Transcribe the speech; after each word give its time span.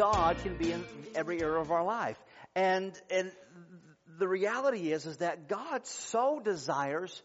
God 0.00 0.38
can 0.42 0.56
be 0.56 0.72
in 0.72 0.82
every 1.14 1.42
area 1.42 1.60
of 1.60 1.70
our 1.70 1.84
life? 1.84 2.16
And, 2.54 2.98
and 3.10 3.30
the 4.18 4.26
reality 4.26 4.92
is, 4.92 5.04
is 5.04 5.18
that 5.18 5.46
God 5.46 5.86
so 5.86 6.40
desires 6.42 7.22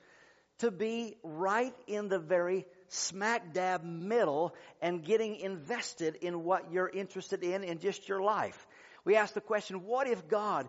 to 0.57 0.71
be 0.71 1.15
right 1.23 1.73
in 1.87 2.09
the 2.09 2.19
very 2.19 2.65
smack 2.89 3.53
dab 3.53 3.85
middle 3.85 4.53
and 4.81 5.05
getting 5.05 5.37
invested 5.37 6.17
in 6.17 6.43
what 6.43 6.69
you're 6.73 6.89
interested 6.89 7.43
in 7.43 7.63
in 7.63 7.79
just 7.79 8.09
your 8.09 8.21
life. 8.21 8.67
We 9.05 9.15
ask 9.15 9.33
the 9.33 9.39
question, 9.39 9.85
what 9.85 10.09
if 10.09 10.27
God 10.27 10.67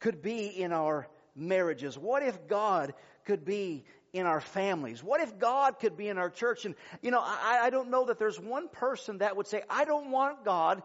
could 0.00 0.22
be 0.22 0.46
in 0.46 0.72
our 0.72 1.06
marriages? 1.36 1.98
What 1.98 2.22
if 2.22 2.48
God 2.48 2.94
could 3.26 3.44
be 3.44 3.84
in 4.14 4.24
our 4.24 4.40
families? 4.40 5.04
What 5.04 5.20
if 5.20 5.38
God 5.38 5.78
could 5.80 5.98
be 5.98 6.08
in 6.08 6.16
our 6.16 6.30
church? 6.30 6.64
And, 6.64 6.74
you 7.02 7.10
know, 7.10 7.20
I, 7.20 7.60
I 7.64 7.68
don't 7.68 7.90
know 7.90 8.06
that 8.06 8.18
there's 8.18 8.40
one 8.40 8.68
person 8.68 9.18
that 9.18 9.36
would 9.36 9.48
say, 9.48 9.62
I 9.68 9.84
don't 9.84 10.10
want 10.10 10.46
God 10.46 10.82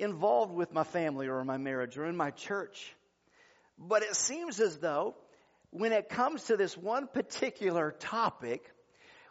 involved 0.00 0.52
with 0.52 0.72
my 0.72 0.84
family 0.84 1.28
or 1.28 1.44
my 1.44 1.58
marriage 1.58 1.96
or 1.98 2.06
in 2.06 2.16
my 2.16 2.30
church. 2.30 2.94
But 3.78 4.02
it 4.02 4.14
seems 4.16 4.60
as 4.60 4.78
though 4.78 5.14
when 5.70 5.92
it 5.92 6.08
comes 6.08 6.44
to 6.44 6.56
this 6.56 6.76
one 6.76 7.06
particular 7.06 7.92
topic, 7.98 8.70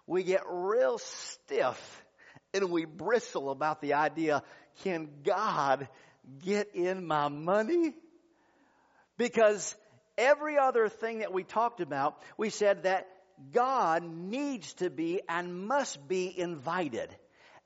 we 0.08 0.24
get 0.24 0.42
real 0.50 0.98
stiff 0.98 2.06
and 2.54 2.72
we 2.72 2.86
bristle 2.86 3.52
about 3.52 3.82
the 3.82 3.94
idea, 3.94 4.44
can 4.84 5.10
God 5.24 5.88
get 6.44 6.76
in 6.76 7.06
my 7.06 7.28
money? 7.28 7.94
Because 9.18 9.76
every 10.18 10.58
other 10.58 10.90
thing 10.90 11.20
that 11.20 11.34
we 11.34 11.44
talked 11.44 11.82
about, 11.82 12.22
we 12.38 12.50
said 12.50 12.84
that 12.84 13.08
God 13.52 14.04
needs 14.04 14.74
to 14.76 14.90
be 14.90 15.22
and 15.28 15.68
must 15.68 16.08
be 16.08 16.38
invited. 16.38 17.14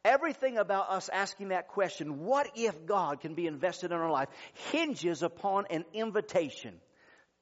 Everything 0.06 0.58
about 0.58 0.90
us 0.90 1.10
asking 1.10 1.50
that 1.50 1.70
question, 1.70 2.20
what 2.26 2.50
if 2.56 2.86
God 2.86 3.22
can 3.22 3.36
be 3.36 3.48
invested 3.48 3.92
in 3.92 3.98
our 3.98 4.12
life, 4.12 4.28
hinges 4.72 5.24
upon 5.24 5.66
an 5.70 5.86
invitation. 5.94 6.74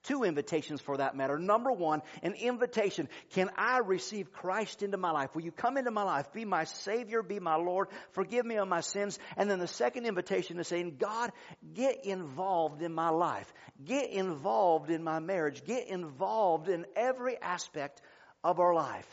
Two 0.04 0.24
invitations 0.24 0.82
for 0.82 0.98
that 0.98 1.16
matter. 1.16 1.38
Number 1.38 1.72
one, 1.72 2.02
an 2.24 2.34
invitation. 2.34 3.08
Can 3.32 3.52
I 3.56 3.80
receive 3.80 4.32
Christ 4.32 4.82
into 4.82 4.98
my 4.98 5.12
life? 5.12 5.36
Will 5.36 5.44
you 5.44 5.52
come 5.52 5.78
into 5.78 5.92
my 5.92 6.02
life? 6.02 6.34
Be 6.34 6.44
my 6.44 6.64
Savior, 6.64 7.22
be 7.22 7.40
my 7.40 7.56
Lord, 7.56 7.88
forgive 8.12 8.44
me 8.44 8.56
of 8.56 8.68
my 8.68 8.82
sins. 8.82 9.20
And 9.38 9.50
then 9.50 9.60
the 9.60 9.68
second 9.68 10.08
invitation 10.08 10.60
is 10.60 10.68
saying, 10.68 10.96
God, 11.00 11.32
get 11.76 12.04
involved 12.04 12.82
in 12.82 12.94
my 12.94 13.10
life. 13.10 13.52
Get 13.86 14.10
involved 14.10 14.90
in 14.90 15.04
my 15.04 15.20
marriage. 15.20 15.64
Get 15.66 15.88
involved 15.88 16.68
in 16.68 16.86
every 16.96 17.40
aspect 17.40 18.02
of 18.44 18.60
our 18.60 18.74
life. 18.74 19.08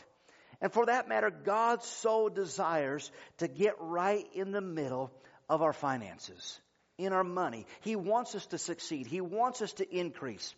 And 0.61 0.71
for 0.71 0.85
that 0.87 1.07
matter, 1.07 1.29
God 1.29 1.83
so 1.83 2.29
desires 2.29 3.11
to 3.37 3.47
get 3.47 3.75
right 3.79 4.25
in 4.33 4.51
the 4.51 4.61
middle 4.61 5.11
of 5.47 5.61
our 5.61 5.73
finances, 5.73 6.59
in 6.97 7.13
our 7.13 7.23
money. 7.23 7.65
He 7.81 7.95
wants 7.95 8.35
us 8.35 8.45
to 8.47 8.57
succeed. 8.57 9.07
He 9.07 9.21
wants 9.21 9.61
us 9.61 9.73
to 9.73 9.89
increase. 9.89 10.53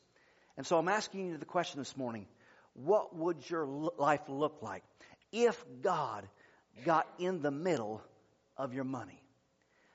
And 0.57 0.65
so 0.65 0.77
I'm 0.77 0.87
asking 0.87 1.27
you 1.27 1.37
the 1.37 1.45
question 1.45 1.79
this 1.79 1.95
morning, 1.95 2.27
what 2.73 3.15
would 3.15 3.47
your 3.49 3.65
life 3.65 4.21
look 4.27 4.61
like 4.61 4.83
if 5.31 5.63
God 5.81 6.27
got 6.85 7.07
in 7.19 7.41
the 7.41 7.51
middle 7.51 8.01
of 8.57 8.73
your 8.73 8.83
money? 8.83 9.21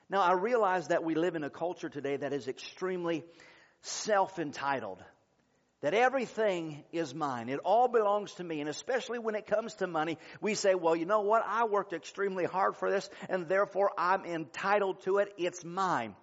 Now 0.09 0.21
I 0.21 0.33
realize 0.33 0.87
that 0.87 1.03
we 1.03 1.15
live 1.15 1.35
in 1.35 1.43
a 1.43 1.49
culture 1.49 1.89
today 1.89 2.15
that 2.17 2.33
is 2.33 2.47
extremely 2.47 3.25
self-entitled 3.81 5.03
that 5.81 5.93
everything 5.93 6.83
is 6.91 7.13
mine. 7.13 7.49
It 7.49 7.59
all 7.63 7.87
belongs 7.87 8.33
to 8.35 8.43
me. 8.43 8.61
And 8.61 8.69
especially 8.69 9.19
when 9.19 9.35
it 9.35 9.45
comes 9.45 9.75
to 9.75 9.87
money, 9.87 10.17
we 10.41 10.55
say, 10.55 10.75
well, 10.75 10.95
you 10.95 11.05
know 11.05 11.21
what? 11.21 11.43
I 11.45 11.65
worked 11.65 11.93
extremely 11.93 12.45
hard 12.45 12.75
for 12.75 12.89
this 12.89 13.09
and 13.29 13.47
therefore 13.47 13.91
I'm 13.97 14.25
entitled 14.25 15.01
to 15.03 15.19
it. 15.19 15.33
It's 15.37 15.63
mine. 15.63 16.15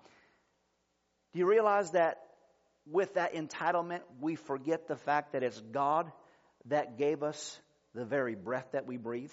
Do 1.32 1.38
you 1.38 1.46
realize 1.46 1.92
that 1.92 2.20
with 2.90 3.14
that 3.14 3.34
entitlement, 3.34 4.00
we 4.20 4.34
forget 4.34 4.88
the 4.88 4.96
fact 4.96 5.32
that 5.32 5.42
it's 5.42 5.60
God 5.60 6.10
that 6.66 6.98
gave 6.98 7.22
us 7.22 7.58
the 7.94 8.04
very 8.04 8.34
breath 8.34 8.66
that 8.72 8.86
we 8.86 8.96
breathe? 8.96 9.32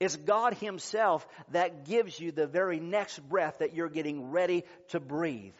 It's 0.00 0.16
God 0.16 0.54
Himself 0.54 1.26
that 1.50 1.86
gives 1.86 2.18
you 2.18 2.30
the 2.30 2.46
very 2.46 2.78
next 2.78 3.18
breath 3.28 3.58
that 3.58 3.74
you're 3.74 3.88
getting 3.88 4.30
ready 4.30 4.64
to 4.88 5.00
breathe. 5.00 5.54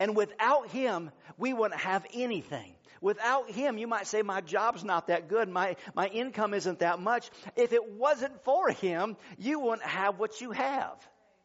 And 0.00 0.16
without 0.16 0.68
Him, 0.70 1.10
we 1.38 1.52
wouldn't 1.52 1.80
have 1.80 2.04
anything. 2.12 2.74
Without 3.02 3.50
Him, 3.50 3.78
you 3.78 3.86
might 3.86 4.06
say, 4.06 4.22
my 4.22 4.40
job's 4.40 4.82
not 4.82 5.06
that 5.06 5.28
good. 5.28 5.48
My, 5.48 5.76
my 5.94 6.08
income 6.08 6.54
isn't 6.54 6.80
that 6.80 6.98
much. 6.98 7.30
If 7.54 7.72
it 7.72 7.92
wasn't 7.92 8.42
for 8.44 8.70
Him, 8.70 9.16
you 9.38 9.60
wouldn't 9.60 9.86
have 9.86 10.18
what 10.18 10.40
you 10.40 10.50
have. 10.50 10.96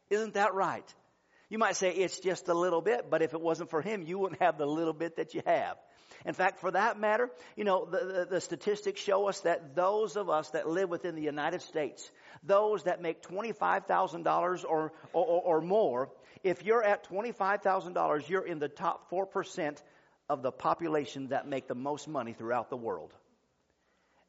Isn't 0.10 0.34
that 0.34 0.54
right? 0.54 0.94
You 1.50 1.60
might 1.60 1.76
say 1.76 1.92
it's 1.92 2.20
just 2.20 2.48
a 2.48 2.54
little 2.54 2.82
bit, 2.82 3.10
but 3.10 3.22
if 3.22 3.34
it 3.34 3.42
wasn't 3.42 3.70
for 3.70 3.82
Him, 3.82 4.02
you 4.02 4.18
wouldn't 4.18 4.42
have 4.42 4.58
the 4.58 4.66
little 4.66 4.94
bit 4.94 5.18
that 5.18 5.34
you 5.34 5.42
have. 5.46 5.78
In 6.26 6.34
fact, 6.34 6.60
for 6.60 6.72
that 6.72 7.00
matter, 7.00 7.30
you 7.56 7.64
know, 7.66 7.86
the, 7.86 7.98
the, 7.98 8.28
the, 8.32 8.42
statistics 8.42 9.00
show 9.00 9.28
us 9.30 9.42
that 9.42 9.76
those 9.76 10.16
of 10.16 10.28
us 10.28 10.50
that 10.50 10.68
live 10.68 10.90
within 10.90 11.14
the 11.14 11.22
United 11.22 11.62
States, 11.62 12.10
those 12.44 12.84
that 12.84 13.00
make 13.00 13.22
$25,000 13.22 14.66
or, 14.68 14.92
or, 15.14 15.42
or 15.42 15.62
more, 15.62 16.10
if 16.46 16.64
you're 16.64 16.84
at 16.84 17.10
$25,000, 17.10 18.30
you're 18.30 18.46
in 18.46 18.60
the 18.60 18.68
top 18.68 19.10
4% 19.10 19.82
of 20.30 20.44
the 20.44 20.52
population 20.52 21.30
that 21.30 21.48
make 21.48 21.68
the 21.68 21.74
most 21.74 22.08
money 22.08 22.34
throughout 22.34 22.70
the 22.70 22.78
world. 22.78 23.12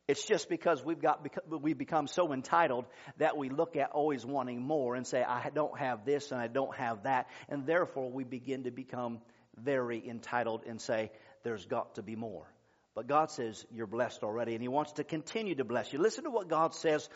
It's 0.09 0.27
just 0.27 0.49
because 0.49 0.83
we've 0.83 1.01
got, 1.01 1.29
we've 1.61 1.77
become 1.77 2.07
so 2.07 2.33
entitled 2.33 2.87
that 3.19 3.37
we 3.37 3.51
look 3.51 3.77
at 3.77 3.91
always 3.91 4.25
wanting 4.25 4.63
more 4.63 4.95
and 4.95 5.07
say, 5.07 5.23
I 5.23 5.51
don't 5.55 5.79
have 5.79 6.07
this 6.07 6.33
and 6.33 6.41
I 6.41 6.47
don't 6.47 6.75
have 6.77 7.03
that. 7.03 7.29
And 7.51 7.67
therefore 7.67 8.11
we 8.11 8.25
begin 8.25 8.65
to 8.65 8.71
become 8.71 9.19
very 9.55 10.03
entitled 10.09 10.63
and 10.67 10.81
say, 10.81 11.11
there's 11.43 11.67
got 11.67 11.97
to 11.97 12.03
be 12.03 12.17
more. 12.17 12.51
But 12.95 13.09
God 13.09 13.31
says 13.31 13.67
you're 13.71 13.87
blessed 13.87 14.23
already 14.23 14.55
and 14.55 14.63
He 14.63 14.69
wants 14.69 14.93
to 14.93 15.05
continue 15.05 15.57
to 15.57 15.65
bless 15.65 15.93
you. 15.93 15.99
Listen 15.99 16.25
to 16.25 16.31
what 16.31 16.49
God 16.49 16.75
says 16.75 17.11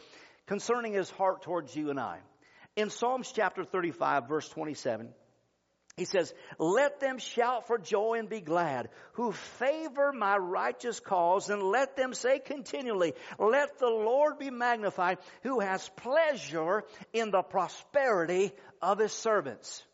concerning 0.47 0.93
His 0.93 1.09
heart 1.09 1.41
towards 1.41 1.75
you 1.75 1.89
and 1.89 1.99
I. 1.99 2.19
In 2.81 2.89
Psalms 2.89 3.31
chapter 3.31 3.63
35 3.63 4.27
verse 4.27 4.49
27, 4.49 5.11
he 5.99 6.07
says, 6.07 6.33
let 6.59 6.99
them 6.99 7.19
shout 7.19 7.67
for 7.67 7.77
joy 7.77 8.17
and 8.19 8.27
be 8.27 8.41
glad 8.41 8.89
who 9.13 9.33
favor 9.33 10.15
my 10.15 10.39
righteous 10.39 10.99
cause 10.99 11.51
and 11.51 11.63
let 11.63 11.95
them 11.95 12.15
say 12.15 12.39
continually, 12.39 13.13
let 13.39 13.79
the 13.79 13.91
Lord 13.91 14.39
be 14.39 14.51
magnified 14.51 15.19
who 15.43 15.61
has 15.61 15.87
pleasure 15.97 16.85
in 17.13 17.31
the 17.31 17.43
prosperity 17.43 18.53
of 18.81 18.99
his 18.99 19.13
servants. 19.13 19.85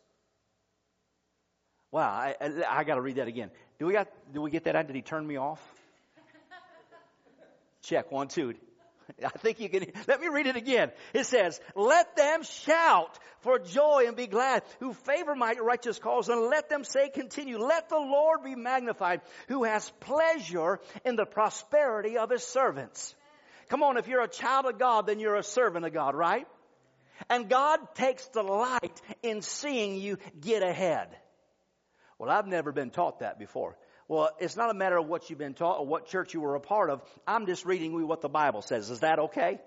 Wow, 1.91 2.07
I, 2.07 2.35
I, 2.39 2.51
I 2.69 2.83
gotta 2.85 3.01
read 3.01 3.17
that 3.17 3.27
again. 3.27 3.51
Do 3.79 3.85
we 3.85 3.91
got, 3.91 4.07
do 4.33 4.41
we 4.41 4.49
get 4.49 4.63
that 4.63 4.77
out? 4.77 4.87
Did 4.87 4.95
he 4.95 5.01
turn 5.01 5.27
me 5.27 5.35
off? 5.35 5.61
Check, 7.81 8.13
one, 8.13 8.29
two. 8.29 8.53
I 9.23 9.29
think 9.29 9.59
you 9.59 9.69
can, 9.69 9.85
let 10.07 10.21
me 10.21 10.27
read 10.27 10.47
it 10.47 10.55
again. 10.55 10.91
It 11.13 11.25
says, 11.25 11.59
let 11.75 12.15
them 12.15 12.43
shout 12.43 13.17
for 13.41 13.59
joy 13.59 14.05
and 14.07 14.15
be 14.15 14.27
glad 14.27 14.63
who 14.79 14.93
favor 14.93 15.35
my 15.35 15.53
righteous 15.61 15.99
cause 15.99 16.29
and 16.29 16.41
let 16.41 16.69
them 16.69 16.83
say 16.83 17.09
continue, 17.09 17.57
let 17.57 17.89
the 17.89 17.97
Lord 17.97 18.43
be 18.43 18.55
magnified 18.55 19.21
who 19.47 19.63
has 19.63 19.89
pleasure 19.99 20.79
in 21.05 21.15
the 21.15 21.25
prosperity 21.25 22.17
of 22.17 22.29
his 22.29 22.43
servants. 22.43 23.15
Come 23.69 23.83
on, 23.83 23.97
if 23.97 24.07
you're 24.07 24.23
a 24.23 24.29
child 24.29 24.65
of 24.65 24.79
God, 24.79 25.07
then 25.07 25.19
you're 25.19 25.35
a 25.35 25.43
servant 25.43 25.85
of 25.85 25.93
God, 25.93 26.15
right? 26.15 26.47
And 27.29 27.49
God 27.49 27.79
takes 27.95 28.27
delight 28.27 29.01
in 29.23 29.41
seeing 29.41 29.95
you 29.95 30.17
get 30.39 30.63
ahead. 30.63 31.09
Well, 32.19 32.29
I've 32.29 32.47
never 32.47 32.71
been 32.71 32.89
taught 32.89 33.19
that 33.19 33.37
before. 33.37 33.77
Well, 34.07 34.29
it's 34.39 34.55
not 34.55 34.69
a 34.69 34.73
matter 34.73 34.97
of 34.97 35.07
what 35.07 35.29
you've 35.29 35.39
been 35.39 35.53
taught 35.53 35.79
or 35.79 35.85
what 35.85 36.07
church 36.07 36.33
you 36.33 36.41
were 36.41 36.55
a 36.55 36.59
part 36.61 36.89
of. 36.89 37.01
I'm 37.27 37.45
just 37.45 37.65
reading 37.65 37.91
you 37.91 38.05
what 38.05 38.21
the 38.21 38.29
Bible 38.29 38.61
says. 38.61 38.89
Is 38.89 39.01
that 39.01 39.19
okay? 39.19 39.59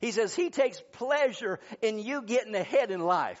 He 0.00 0.10
says 0.10 0.34
he 0.34 0.50
takes 0.50 0.82
pleasure 0.92 1.60
in 1.80 2.00
you 2.00 2.22
getting 2.22 2.54
ahead 2.56 2.90
in 2.90 3.00
life. 3.00 3.40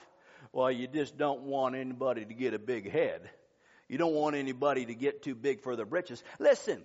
Well, 0.52 0.70
you 0.70 0.86
just 0.86 1.18
don't 1.18 1.42
want 1.42 1.74
anybody 1.74 2.24
to 2.24 2.34
get 2.34 2.54
a 2.54 2.58
big 2.58 2.90
head. 2.90 3.28
You 3.88 3.98
don't 3.98 4.14
want 4.14 4.36
anybody 4.36 4.86
to 4.86 4.94
get 4.94 5.22
too 5.22 5.34
big 5.34 5.60
for 5.62 5.74
their 5.74 5.86
britches. 5.86 6.22
Listen, 6.38 6.82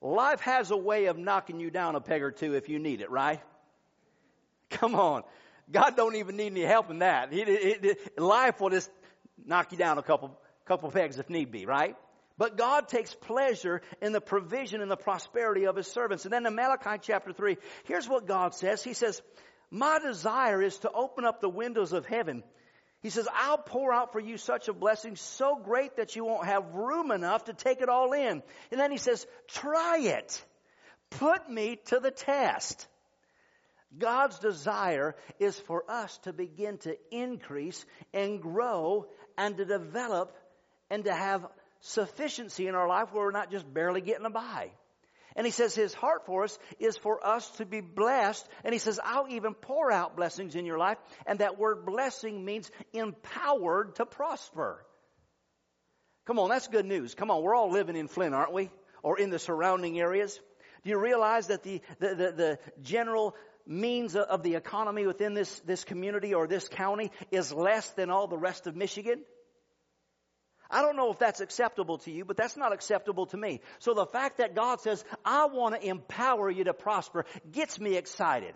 life 0.00 0.40
has 0.40 0.70
a 0.70 0.76
way 0.76 1.06
of 1.06 1.18
knocking 1.18 1.60
you 1.60 1.70
down 1.70 1.96
a 1.96 2.00
peg 2.00 2.22
or 2.22 2.30
two 2.30 2.54
if 2.54 2.68
you 2.70 2.78
need 2.78 3.02
it, 3.02 3.10
right? 3.10 3.40
Come 4.70 4.94
on. 4.94 5.22
God 5.70 5.96
don't 5.96 6.16
even 6.16 6.36
need 6.36 6.52
any 6.52 6.62
help 6.62 6.90
in 6.90 7.00
that. 7.00 7.32
He, 7.32 7.44
he, 7.44 7.76
he, 7.80 7.94
life 8.16 8.60
will 8.60 8.70
just 8.70 8.90
knock 9.44 9.72
you 9.72 9.78
down 9.78 9.98
a 9.98 10.02
couple, 10.02 10.38
couple 10.64 10.90
pegs 10.90 11.18
if 11.18 11.28
need 11.28 11.50
be, 11.50 11.66
right? 11.66 11.96
But 12.36 12.56
God 12.56 12.88
takes 12.88 13.14
pleasure 13.14 13.80
in 14.02 14.12
the 14.12 14.20
provision 14.20 14.80
and 14.80 14.90
the 14.90 14.96
prosperity 14.96 15.66
of 15.66 15.76
His 15.76 15.86
servants. 15.86 16.24
And 16.24 16.32
then 16.32 16.46
in 16.46 16.54
Malachi 16.54 16.98
chapter 17.00 17.32
3, 17.32 17.56
here's 17.84 18.08
what 18.08 18.26
God 18.26 18.54
says. 18.54 18.82
He 18.82 18.92
says, 18.92 19.22
My 19.70 20.00
desire 20.00 20.60
is 20.60 20.78
to 20.78 20.90
open 20.90 21.24
up 21.24 21.40
the 21.40 21.48
windows 21.48 21.92
of 21.92 22.06
heaven. 22.06 22.42
He 23.02 23.10
says, 23.10 23.28
I'll 23.32 23.58
pour 23.58 23.92
out 23.92 24.12
for 24.12 24.20
you 24.20 24.36
such 24.36 24.68
a 24.68 24.72
blessing 24.72 25.14
so 25.14 25.56
great 25.56 25.96
that 25.96 26.16
you 26.16 26.24
won't 26.24 26.46
have 26.46 26.74
room 26.74 27.10
enough 27.12 27.44
to 27.44 27.52
take 27.52 27.80
it 27.82 27.88
all 27.88 28.12
in. 28.14 28.42
And 28.70 28.80
then 28.80 28.90
He 28.90 28.98
says, 28.98 29.26
Try 29.46 29.98
it. 29.98 30.44
Put 31.10 31.48
me 31.48 31.78
to 31.86 32.00
the 32.00 32.10
test. 32.10 32.88
God's 33.96 34.40
desire 34.40 35.14
is 35.38 35.56
for 35.56 35.88
us 35.88 36.18
to 36.24 36.32
begin 36.32 36.78
to 36.78 36.96
increase 37.12 37.84
and 38.12 38.42
grow 38.42 39.06
and 39.38 39.56
to 39.56 39.64
develop 39.64 40.36
and 40.90 41.04
to 41.04 41.14
have 41.14 41.46
sufficiency 41.84 42.66
in 42.66 42.74
our 42.74 42.88
life 42.88 43.12
where 43.12 43.26
we're 43.26 43.30
not 43.30 43.50
just 43.50 43.72
barely 43.72 44.00
getting 44.00 44.30
by. 44.32 44.70
And 45.36 45.46
he 45.46 45.50
says 45.50 45.74
his 45.74 45.92
heart 45.92 46.26
for 46.26 46.44
us 46.44 46.58
is 46.78 46.96
for 46.96 47.24
us 47.26 47.48
to 47.56 47.66
be 47.66 47.80
blessed. 47.80 48.48
And 48.64 48.72
he 48.72 48.78
says, 48.78 49.00
I'll 49.02 49.28
even 49.28 49.54
pour 49.54 49.92
out 49.92 50.16
blessings 50.16 50.54
in 50.54 50.64
your 50.64 50.78
life. 50.78 50.96
And 51.26 51.40
that 51.40 51.58
word 51.58 51.84
blessing 51.84 52.44
means 52.44 52.70
empowered 52.92 53.96
to 53.96 54.06
prosper. 54.06 54.84
Come 56.26 56.38
on, 56.38 56.48
that's 56.48 56.68
good 56.68 56.86
news. 56.86 57.14
Come 57.14 57.30
on, 57.30 57.42
we're 57.42 57.54
all 57.54 57.70
living 57.70 57.96
in 57.96 58.08
Flint, 58.08 58.34
aren't 58.34 58.52
we? 58.52 58.70
Or 59.02 59.18
in 59.18 59.30
the 59.30 59.38
surrounding 59.38 60.00
areas. 60.00 60.38
Do 60.84 60.90
you 60.90 60.98
realize 60.98 61.48
that 61.48 61.62
the, 61.64 61.82
the, 61.98 62.14
the, 62.14 62.32
the 62.32 62.58
general 62.82 63.34
means 63.66 64.14
of 64.16 64.42
the 64.42 64.54
economy 64.54 65.06
within 65.06 65.34
this, 65.34 65.60
this 65.60 65.84
community 65.84 66.32
or 66.32 66.46
this 66.46 66.68
county 66.68 67.10
is 67.30 67.52
less 67.52 67.90
than 67.90 68.08
all 68.10 68.28
the 68.28 68.38
rest 68.38 68.66
of 68.66 68.76
Michigan? 68.76 69.20
I 70.74 70.82
don't 70.82 70.96
know 70.96 71.12
if 71.12 71.20
that's 71.20 71.40
acceptable 71.40 71.98
to 71.98 72.10
you, 72.10 72.24
but 72.24 72.36
that's 72.36 72.56
not 72.56 72.72
acceptable 72.72 73.26
to 73.26 73.36
me. 73.36 73.60
So 73.78 73.94
the 73.94 74.06
fact 74.06 74.38
that 74.38 74.56
God 74.56 74.80
says, 74.80 75.04
I 75.24 75.46
want 75.46 75.80
to 75.80 75.88
empower 75.88 76.50
you 76.50 76.64
to 76.64 76.74
prosper 76.74 77.26
gets 77.52 77.78
me 77.78 77.96
excited. 77.96 78.54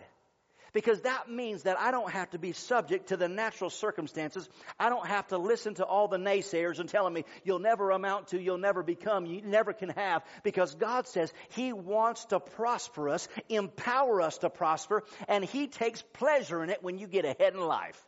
Because 0.73 1.01
that 1.03 1.31
means 1.31 1.63
that 1.63 1.79
I 1.79 1.93
don't 1.93 2.11
have 2.11 2.31
to 2.31 2.39
be 2.39 2.53
subject 2.53 3.11
to 3.11 3.17
the 3.17 3.29
natural 3.29 3.71
circumstances. 3.71 4.49
I 4.81 4.89
don't 4.89 5.07
have 5.07 5.29
to 5.29 5.39
listen 5.39 5.75
to 5.75 5.85
all 5.85 6.09
the 6.09 6.19
naysayers 6.19 6.81
and 6.81 6.89
telling 6.89 7.15
me 7.15 7.25
you'll 7.45 7.61
never 7.61 7.93
amount 7.93 8.29
to, 8.29 8.43
you'll 8.43 8.59
never 8.59 8.83
become, 8.83 9.25
you 9.25 9.41
never 9.43 9.73
can 9.73 9.91
have. 9.91 10.25
Because 10.43 10.75
God 10.75 11.07
says 11.07 11.33
He 11.51 11.73
wants 11.73 12.25
to 12.27 12.41
prosper 12.41 13.11
us, 13.11 13.29
empower 13.49 14.21
us 14.21 14.39
to 14.39 14.51
prosper, 14.51 15.05
and 15.29 15.45
He 15.45 15.69
takes 15.69 16.03
pleasure 16.15 16.65
in 16.65 16.71
it 16.71 16.83
when 16.83 16.99
you 16.99 17.07
get 17.07 17.25
ahead 17.25 17.55
in 17.55 17.61
life. 17.61 18.05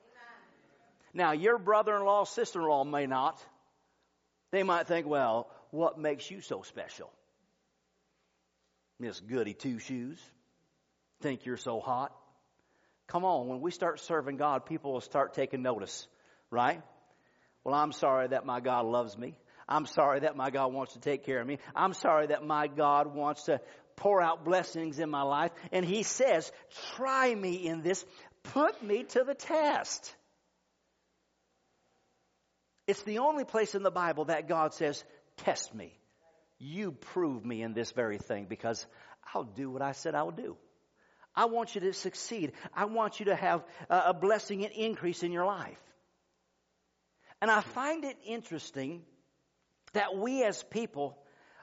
Now, 1.15 1.31
your 1.31 1.59
brother-in-law, 1.59 2.25
sister-in-law 2.25 2.85
may 2.85 3.07
not. 3.07 3.41
They 4.51 4.63
might 4.63 4.87
think, 4.87 5.07
well, 5.07 5.49
what 5.71 5.99
makes 5.99 6.31
you 6.31 6.41
so 6.41 6.63
special? 6.63 7.11
Miss 8.99 9.21
Goody 9.21 9.55
Two 9.55 9.79
Shoes. 9.79 10.19
Think 11.21 11.47
you're 11.47 11.57
so 11.57 11.81
hot? 11.81 12.13
Come 13.07 13.25
on, 13.25 13.49
when 13.49 13.61
we 13.61 13.71
start 13.71 14.01
serving 14.01 14.37
God, 14.37 14.67
people 14.67 14.93
will 14.93 15.01
start 15.01 15.35
taking 15.35 15.63
notice, 15.63 16.07
right? 16.51 16.81
Well, 17.65 17.75
I'm 17.75 17.93
sorry 17.93 18.29
that 18.29 18.47
my 18.47 18.61
God 18.61 18.87
loves 18.87 19.19
me. 19.19 19.37
I'm 19.69 19.87
sorry 19.87 20.21
that 20.21 20.37
my 20.37 20.51
God 20.51 20.73
wants 20.73 20.95
to 20.95 21.01
take 21.01 21.25
care 21.25 21.41
of 21.41 21.47
me. 21.47 21.59
I'm 21.75 21.93
sorry 21.93 22.29
that 22.29 22.45
my 22.45 22.67
God 22.67 23.15
wants 23.15 23.45
to 23.45 23.61
pour 23.97 24.23
out 24.23 24.45
blessings 24.45 24.99
in 24.99 25.11
my 25.11 25.23
life. 25.23 25.51
And 25.73 25.85
He 25.85 26.03
says, 26.03 26.51
try 26.97 27.35
me 27.35 27.67
in 27.67 27.83
this. 27.83 28.05
Put 28.43 28.83
me 28.83 29.05
to 29.05 29.25
the 29.25 29.35
test. 29.35 30.15
It's 32.91 33.03
the 33.03 33.19
only 33.19 33.45
place 33.45 33.77
in 33.77 33.85
the 33.85 33.91
Bible 33.93 34.25
that 34.25 34.49
God 34.49 34.75
says, 34.75 35.05
test 35.37 35.73
me. 35.73 35.97
You 36.59 36.91
prove 36.91 37.45
me 37.45 37.63
in 37.63 37.73
this 37.73 37.93
very 37.93 38.19
thing 38.19 38.47
because 38.49 38.85
I'll 39.33 39.45
do 39.45 39.71
what 39.71 39.81
I 39.81 39.93
said 39.93 40.17
I'll 40.17 40.33
do. 40.33 40.57
I 41.33 41.45
want 41.45 41.77
you 41.77 41.83
to 41.83 41.93
succeed. 41.93 42.51
I 42.75 42.87
want 42.87 43.21
you 43.21 43.27
to 43.27 43.37
have 43.37 43.63
a 43.89 44.13
blessing 44.13 44.65
and 44.65 44.75
increase 44.75 45.23
in 45.23 45.31
your 45.31 45.47
life. 45.47 45.79
And 47.41 47.49
I 47.49 47.61
find 47.61 48.05
it 48.05 48.17
interesting 48.27 49.03
that 49.93 50.17
we 50.17 50.43
as 50.43 50.61
people 50.65 51.17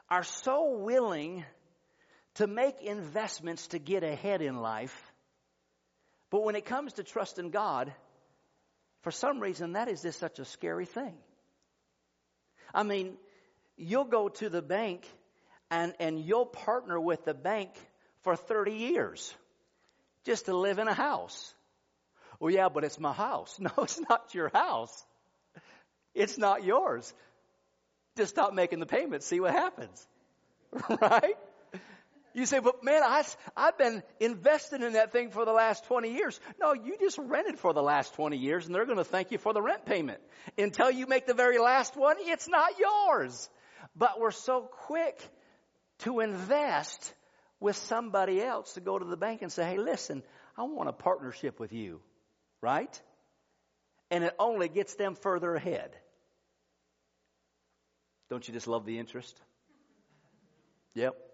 are 0.09 0.23
so 0.23 0.77
willing 0.77 1.43
to 2.35 2.47
make 2.47 2.81
investments 2.81 3.67
to 3.67 3.79
get 3.79 4.01
ahead 4.01 4.41
in 4.41 4.61
life. 4.61 4.95
But 6.29 6.45
when 6.45 6.55
it 6.55 6.63
comes 6.63 6.93
to 6.93 7.03
trusting 7.03 7.49
God, 7.49 7.91
for 9.01 9.11
some 9.11 9.39
reason 9.39 9.73
that 9.73 9.87
is 9.87 10.01
just 10.01 10.19
such 10.19 10.39
a 10.39 10.45
scary 10.45 10.85
thing. 10.85 11.13
I 12.73 12.83
mean, 12.83 13.17
you'll 13.77 14.05
go 14.05 14.29
to 14.29 14.49
the 14.49 14.61
bank 14.61 15.07
and, 15.69 15.93
and 15.99 16.19
you'll 16.19 16.45
partner 16.45 16.99
with 16.99 17.25
the 17.25 17.33
bank 17.33 17.69
for 18.23 18.35
30 18.35 18.73
years 18.73 19.33
just 20.25 20.45
to 20.45 20.55
live 20.55 20.79
in 20.79 20.87
a 20.87 20.93
house. 20.93 21.53
Well, 22.39 22.53
yeah, 22.53 22.69
but 22.69 22.83
it's 22.83 22.99
my 22.99 23.13
house. 23.13 23.57
No, 23.59 23.71
it's 23.83 23.99
not 24.09 24.33
your 24.33 24.49
house. 24.49 25.05
It's 26.13 26.37
not 26.37 26.63
yours. 26.63 27.13
Just 28.15 28.31
stop 28.31 28.53
making 28.53 28.79
the 28.79 28.85
payments, 28.85 29.25
see 29.25 29.39
what 29.39 29.53
happens. 29.53 30.07
right? 31.01 31.37
You 32.37 32.45
say, 32.45 32.59
but 32.59 32.83
man, 32.83 33.01
I, 33.03 33.23
I've 33.55 33.79
been 33.79 34.03
investing 34.19 34.83
in 34.83 34.93
that 34.93 35.11
thing 35.11 35.31
for 35.31 35.43
the 35.43 35.51
last 35.51 35.85
20 35.85 36.13
years. 36.13 36.39
No, 36.61 36.71
you 36.73 36.95
just 36.99 37.17
rented 37.17 37.57
for 37.57 37.73
the 37.73 37.81
last 37.81 38.13
20 38.13 38.37
years 38.37 38.67
and 38.67 38.75
they're 38.75 38.85
going 38.85 38.99
to 38.99 39.03
thank 39.03 39.31
you 39.31 39.39
for 39.39 39.53
the 39.53 39.61
rent 39.61 39.87
payment. 39.87 40.19
Until 40.55 40.91
you 40.91 41.07
make 41.07 41.25
the 41.25 41.33
very 41.33 41.57
last 41.57 41.97
one, 41.97 42.17
it's 42.19 42.47
not 42.47 42.77
yours. 42.77 43.49
But 43.95 44.19
we're 44.19 44.29
so 44.29 44.69
quick 44.85 45.19
to 46.01 46.19
invest 46.19 47.11
with 47.59 47.75
somebody 47.75 48.39
else 48.39 48.73
to 48.73 48.81
go 48.81 48.99
to 48.99 49.05
the 49.05 49.17
bank 49.17 49.41
and 49.41 49.51
say, 49.51 49.65
hey, 49.65 49.79
listen, 49.79 50.21
I 50.55 50.61
want 50.61 50.89
a 50.89 50.93
partnership 50.93 51.59
with 51.59 51.73
you, 51.73 52.01
right? 52.61 53.01
And 54.11 54.23
it 54.23 54.35
only 54.37 54.69
gets 54.69 54.93
them 54.93 55.15
further 55.15 55.55
ahead. 55.55 55.89
Don't 58.29 58.47
you 58.47 58.53
just 58.53 58.67
love 58.67 58.85
the 58.85 58.99
interest? 58.99 59.41
Yep. 60.93 61.26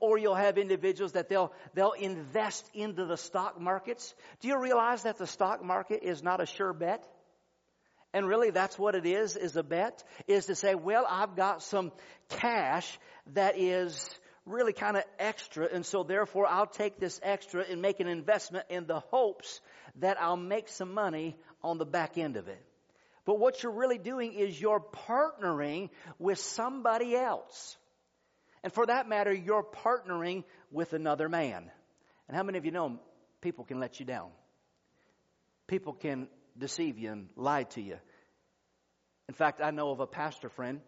Or 0.00 0.18
you'll 0.18 0.34
have 0.34 0.58
individuals 0.58 1.12
that 1.12 1.28
they'll, 1.28 1.52
they'll 1.74 1.92
invest 1.92 2.68
into 2.74 3.06
the 3.06 3.16
stock 3.16 3.60
markets. 3.60 4.14
Do 4.40 4.48
you 4.48 4.60
realize 4.60 5.02
that 5.04 5.18
the 5.18 5.26
stock 5.26 5.64
market 5.64 6.02
is 6.02 6.22
not 6.22 6.40
a 6.40 6.46
sure 6.46 6.72
bet? 6.72 7.06
And 8.14 8.28
really 8.28 8.50
that's 8.50 8.78
what 8.78 8.94
it 8.94 9.06
is, 9.06 9.36
is 9.36 9.56
a 9.56 9.62
bet, 9.62 10.04
is 10.26 10.46
to 10.46 10.54
say, 10.54 10.74
well, 10.74 11.06
I've 11.08 11.34
got 11.34 11.62
some 11.62 11.92
cash 12.28 12.98
that 13.34 13.58
is 13.58 14.10
really 14.44 14.72
kind 14.72 14.96
of 14.96 15.04
extra, 15.18 15.68
and 15.72 15.86
so 15.86 16.02
therefore 16.02 16.46
I'll 16.46 16.66
take 16.66 16.98
this 16.98 17.20
extra 17.22 17.64
and 17.68 17.80
make 17.80 18.00
an 18.00 18.08
investment 18.08 18.66
in 18.68 18.86
the 18.86 19.00
hopes 19.10 19.60
that 20.00 20.20
I'll 20.20 20.36
make 20.36 20.68
some 20.68 20.92
money 20.92 21.36
on 21.62 21.78
the 21.78 21.84
back 21.86 22.18
end 22.18 22.36
of 22.36 22.48
it. 22.48 22.62
But 23.24 23.38
what 23.38 23.62
you're 23.62 23.72
really 23.72 23.98
doing 23.98 24.32
is 24.32 24.60
you're 24.60 24.84
partnering 25.08 25.90
with 26.18 26.38
somebody 26.38 27.14
else. 27.14 27.76
And 28.62 28.72
for 28.72 28.86
that 28.86 29.08
matter, 29.08 29.32
you're 29.32 29.64
partnering 29.64 30.44
with 30.70 30.92
another 30.92 31.28
man. 31.28 31.70
And 32.28 32.36
how 32.36 32.42
many 32.42 32.58
of 32.58 32.64
you 32.64 32.70
know 32.70 32.98
people 33.40 33.64
can 33.64 33.80
let 33.80 33.98
you 33.98 34.06
down? 34.06 34.30
People 35.66 35.92
can 35.92 36.28
deceive 36.56 36.98
you 36.98 37.10
and 37.10 37.28
lie 37.36 37.64
to 37.64 37.82
you. 37.82 37.96
In 39.28 39.34
fact, 39.34 39.60
I 39.62 39.70
know 39.70 39.90
of 39.90 40.00
a 40.00 40.06
pastor 40.06 40.48
friend. 40.48 40.80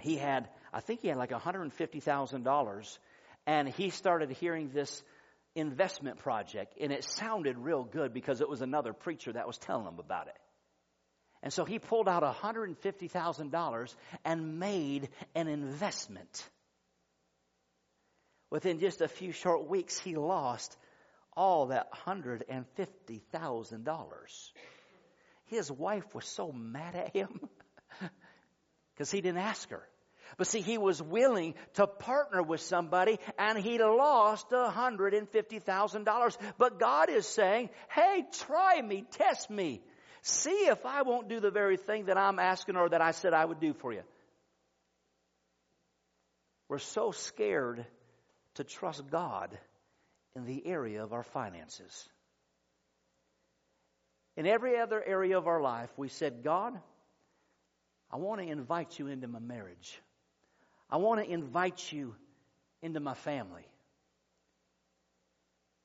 He 0.00 0.16
had 0.16 0.48
I 0.72 0.80
think 0.80 1.00
he 1.00 1.08
had 1.08 1.16
like 1.16 1.30
$150,000 1.30 2.98
and 3.46 3.68
he 3.68 3.90
started 3.90 4.30
hearing 4.30 4.70
this 4.70 5.02
investment 5.54 6.18
project 6.18 6.74
and 6.80 6.92
it 6.92 7.04
sounded 7.04 7.58
real 7.58 7.82
good 7.82 8.14
because 8.14 8.40
it 8.40 8.48
was 8.48 8.62
another 8.62 8.92
preacher 8.92 9.32
that 9.32 9.46
was 9.46 9.58
telling 9.58 9.86
him 9.86 9.98
about 9.98 10.28
it. 10.28 10.38
And 11.42 11.52
so 11.52 11.64
he 11.64 11.78
pulled 11.78 12.08
out 12.08 12.22
$150,000 12.22 13.94
and 14.24 14.58
made 14.58 15.08
an 15.34 15.48
investment. 15.48 16.48
Within 18.50 18.80
just 18.80 19.00
a 19.00 19.08
few 19.08 19.32
short 19.32 19.68
weeks, 19.68 19.98
he 19.98 20.16
lost 20.16 20.76
all 21.36 21.68
that 21.68 21.92
$150,000. 21.92 24.50
His 25.46 25.70
wife 25.70 26.14
was 26.14 26.26
so 26.26 26.52
mad 26.52 26.96
at 26.96 27.14
him 27.14 27.40
because 28.94 29.10
he 29.10 29.20
didn't 29.20 29.38
ask 29.38 29.68
her. 29.70 29.82
But 30.36 30.46
see, 30.46 30.60
he 30.60 30.78
was 30.78 31.02
willing 31.02 31.54
to 31.74 31.86
partner 31.86 32.42
with 32.42 32.60
somebody 32.60 33.18
and 33.38 33.58
he 33.58 33.78
lost 33.78 34.50
$150,000. 34.50 36.36
But 36.58 36.78
God 36.78 37.10
is 37.10 37.26
saying, 37.26 37.70
hey, 37.88 38.24
try 38.46 38.80
me, 38.80 39.04
test 39.10 39.50
me. 39.50 39.82
See 40.22 40.66
if 40.66 40.86
I 40.86 41.02
won't 41.02 41.28
do 41.28 41.40
the 41.40 41.50
very 41.50 41.76
thing 41.76 42.06
that 42.06 42.18
I'm 42.18 42.38
asking 42.38 42.76
or 42.76 42.88
that 42.90 43.00
I 43.00 43.10
said 43.10 43.32
I 43.32 43.44
would 43.44 43.60
do 43.60 43.74
for 43.74 43.92
you. 43.92 44.02
We're 46.68 46.78
so 46.78 47.10
scared 47.10 47.84
to 48.54 48.64
trust 48.64 49.10
God 49.10 49.56
in 50.34 50.44
the 50.44 50.66
area 50.66 51.02
of 51.02 51.12
our 51.12 51.22
finances. 51.22 52.08
In 54.36 54.46
every 54.46 54.78
other 54.78 55.02
area 55.02 55.36
of 55.36 55.46
our 55.46 55.60
life, 55.60 55.90
we 55.96 56.08
said, 56.08 56.42
God, 56.42 56.78
I 58.10 58.16
want 58.16 58.40
to 58.40 58.46
invite 58.46 58.98
you 58.98 59.06
into 59.08 59.28
my 59.28 59.38
marriage. 59.38 60.00
I 60.88 60.96
want 60.96 61.24
to 61.24 61.30
invite 61.30 61.92
you 61.92 62.14
into 62.82 63.00
my 63.00 63.14
family. 63.14 63.66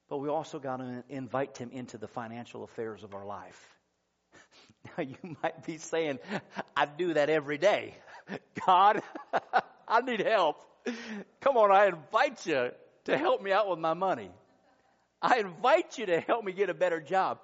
But 0.07 0.17
we 0.17 0.29
also 0.29 0.59
got 0.59 0.77
to 0.77 1.03
invite 1.09 1.57
him 1.57 1.71
into 1.71 1.97
the 1.97 2.07
financial 2.07 2.63
affairs 2.63 3.03
of 3.03 3.13
our 3.13 3.25
life. 3.25 3.59
Now 4.97 5.03
you 5.03 5.35
might 5.41 5.65
be 5.65 5.79
saying, 5.79 6.19
I 6.77 6.85
do 6.85 7.15
that 7.15 7.29
every 7.29 7.57
day. 7.57 7.95
God, 8.67 9.01
I 9.87 10.01
need 10.01 10.21
help. 10.21 10.63
Come 11.41 11.57
on, 11.57 11.71
I 11.71 11.87
invite 11.87 12.45
you 12.45 12.69
to 13.05 13.17
help 13.17 13.41
me 13.41 13.51
out 13.51 13.69
with 13.69 13.79
my 13.79 13.93
money. 13.93 14.31
I 15.21 15.39
invite 15.39 15.97
you 15.97 16.05
to 16.07 16.19
help 16.19 16.43
me 16.43 16.51
get 16.51 16.69
a 16.69 16.73
better 16.73 16.99
job. 16.99 17.39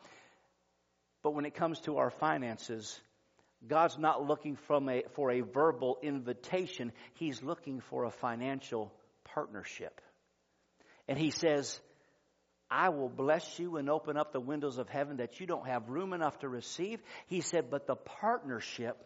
But 1.24 1.34
when 1.34 1.46
it 1.46 1.56
comes 1.56 1.80
to 1.82 1.98
our 1.98 2.10
finances, 2.10 3.00
God's 3.68 3.98
not 3.98 4.26
looking 4.26 4.56
from 4.56 4.90
a, 4.90 5.04
for 5.16 5.32
a 5.32 5.42
verbal 5.42 5.98
invitation. 6.02 6.92
He's 7.14 7.44
looking 7.44 7.82
for 7.90 8.06
a 8.06 8.12
financial 8.12 8.92
partnership. 9.24 10.02
And 11.08 11.18
He 11.18 11.32
says, 11.32 11.80
I 12.70 12.90
will 12.90 13.10
bless 13.10 13.60
you 13.60 13.78
and 13.78 13.90
open 13.90 14.18
up 14.18 14.32
the 14.32 14.40
windows 14.40 14.78
of 14.78 14.90
heaven 14.90 15.18
that 15.18 15.40
you 15.40 15.46
don't 15.46 15.68
have 15.68 15.90
room 15.90 16.14
enough 16.14 16.40
to 16.40 16.50
receive. 16.50 17.02
He 17.28 17.42
said, 17.42 17.70
but 17.70 17.86
the 17.86 17.96
partnership 17.96 18.98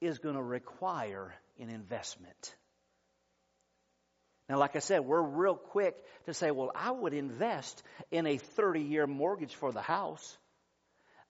is 0.00 0.18
going 0.18 0.34
to 0.36 0.42
require 0.42 1.34
an 1.58 1.70
investment. 1.70 2.54
Now, 4.48 4.58
like 4.58 4.76
I 4.76 4.80
said, 4.80 5.00
we're 5.00 5.22
real 5.22 5.54
quick 5.54 5.96
to 6.26 6.34
say, 6.34 6.50
well, 6.50 6.70
I 6.74 6.90
would 6.90 7.14
invest 7.14 7.82
in 8.10 8.26
a 8.26 8.36
30 8.36 8.80
year 8.80 9.06
mortgage 9.06 9.54
for 9.54 9.72
the 9.72 9.80
house. 9.80 10.36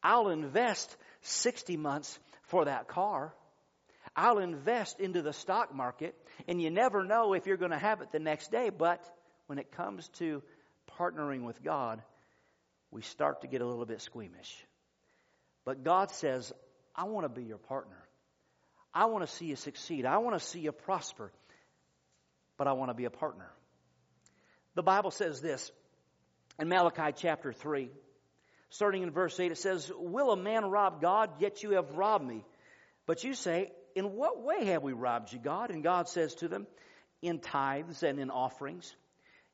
I'll 0.02 0.28
invest 0.28 0.94
60 1.22 1.76
months 1.76 2.18
for 2.42 2.64
that 2.64 2.88
car. 2.88 3.32
I'll 4.16 4.38
invest 4.38 5.00
into 5.00 5.22
the 5.22 5.32
stock 5.32 5.74
market, 5.74 6.14
and 6.46 6.60
you 6.60 6.70
never 6.70 7.04
know 7.04 7.32
if 7.32 7.46
you're 7.46 7.56
going 7.56 7.70
to 7.70 7.78
have 7.78 8.00
it 8.00 8.12
the 8.12 8.18
next 8.18 8.50
day. 8.52 8.70
But 8.70 9.02
when 9.46 9.58
it 9.58 9.72
comes 9.72 10.08
to 10.18 10.42
partnering 10.98 11.42
with 11.42 11.62
God, 11.62 12.02
we 12.90 13.02
start 13.02 13.40
to 13.40 13.48
get 13.48 13.60
a 13.60 13.66
little 13.66 13.86
bit 13.86 14.00
squeamish. 14.00 14.64
But 15.64 15.82
God 15.82 16.10
says, 16.10 16.52
I 16.94 17.04
want 17.04 17.24
to 17.24 17.28
be 17.28 17.46
your 17.46 17.58
partner. 17.58 17.96
I 18.92 19.06
want 19.06 19.26
to 19.26 19.32
see 19.32 19.46
you 19.46 19.56
succeed. 19.56 20.06
I 20.06 20.18
want 20.18 20.38
to 20.38 20.44
see 20.44 20.60
you 20.60 20.70
prosper. 20.70 21.32
But 22.56 22.66
I 22.66 22.72
want 22.72 22.90
to 22.90 22.94
be 22.94 23.04
a 23.04 23.10
partner. 23.10 23.50
The 24.74 24.82
Bible 24.82 25.10
says 25.10 25.40
this 25.40 25.70
in 26.58 26.68
Malachi 26.68 27.14
chapter 27.16 27.52
3, 27.52 27.90
starting 28.70 29.02
in 29.02 29.10
verse 29.10 29.38
8, 29.38 29.52
it 29.52 29.58
says, 29.58 29.90
Will 29.96 30.30
a 30.30 30.36
man 30.36 30.66
rob 30.66 31.00
God? 31.00 31.30
Yet 31.38 31.62
you 31.62 31.72
have 31.72 31.96
robbed 31.96 32.26
me. 32.26 32.44
But 33.06 33.24
you 33.24 33.34
say, 33.34 33.72
In 33.94 34.12
what 34.12 34.42
way 34.42 34.66
have 34.66 34.82
we 34.82 34.92
robbed 34.92 35.32
you, 35.32 35.38
God? 35.38 35.70
And 35.70 35.82
God 35.82 36.08
says 36.08 36.34
to 36.36 36.48
them, 36.48 36.66
In 37.22 37.40
tithes 37.40 38.02
and 38.02 38.18
in 38.18 38.30
offerings. 38.30 38.94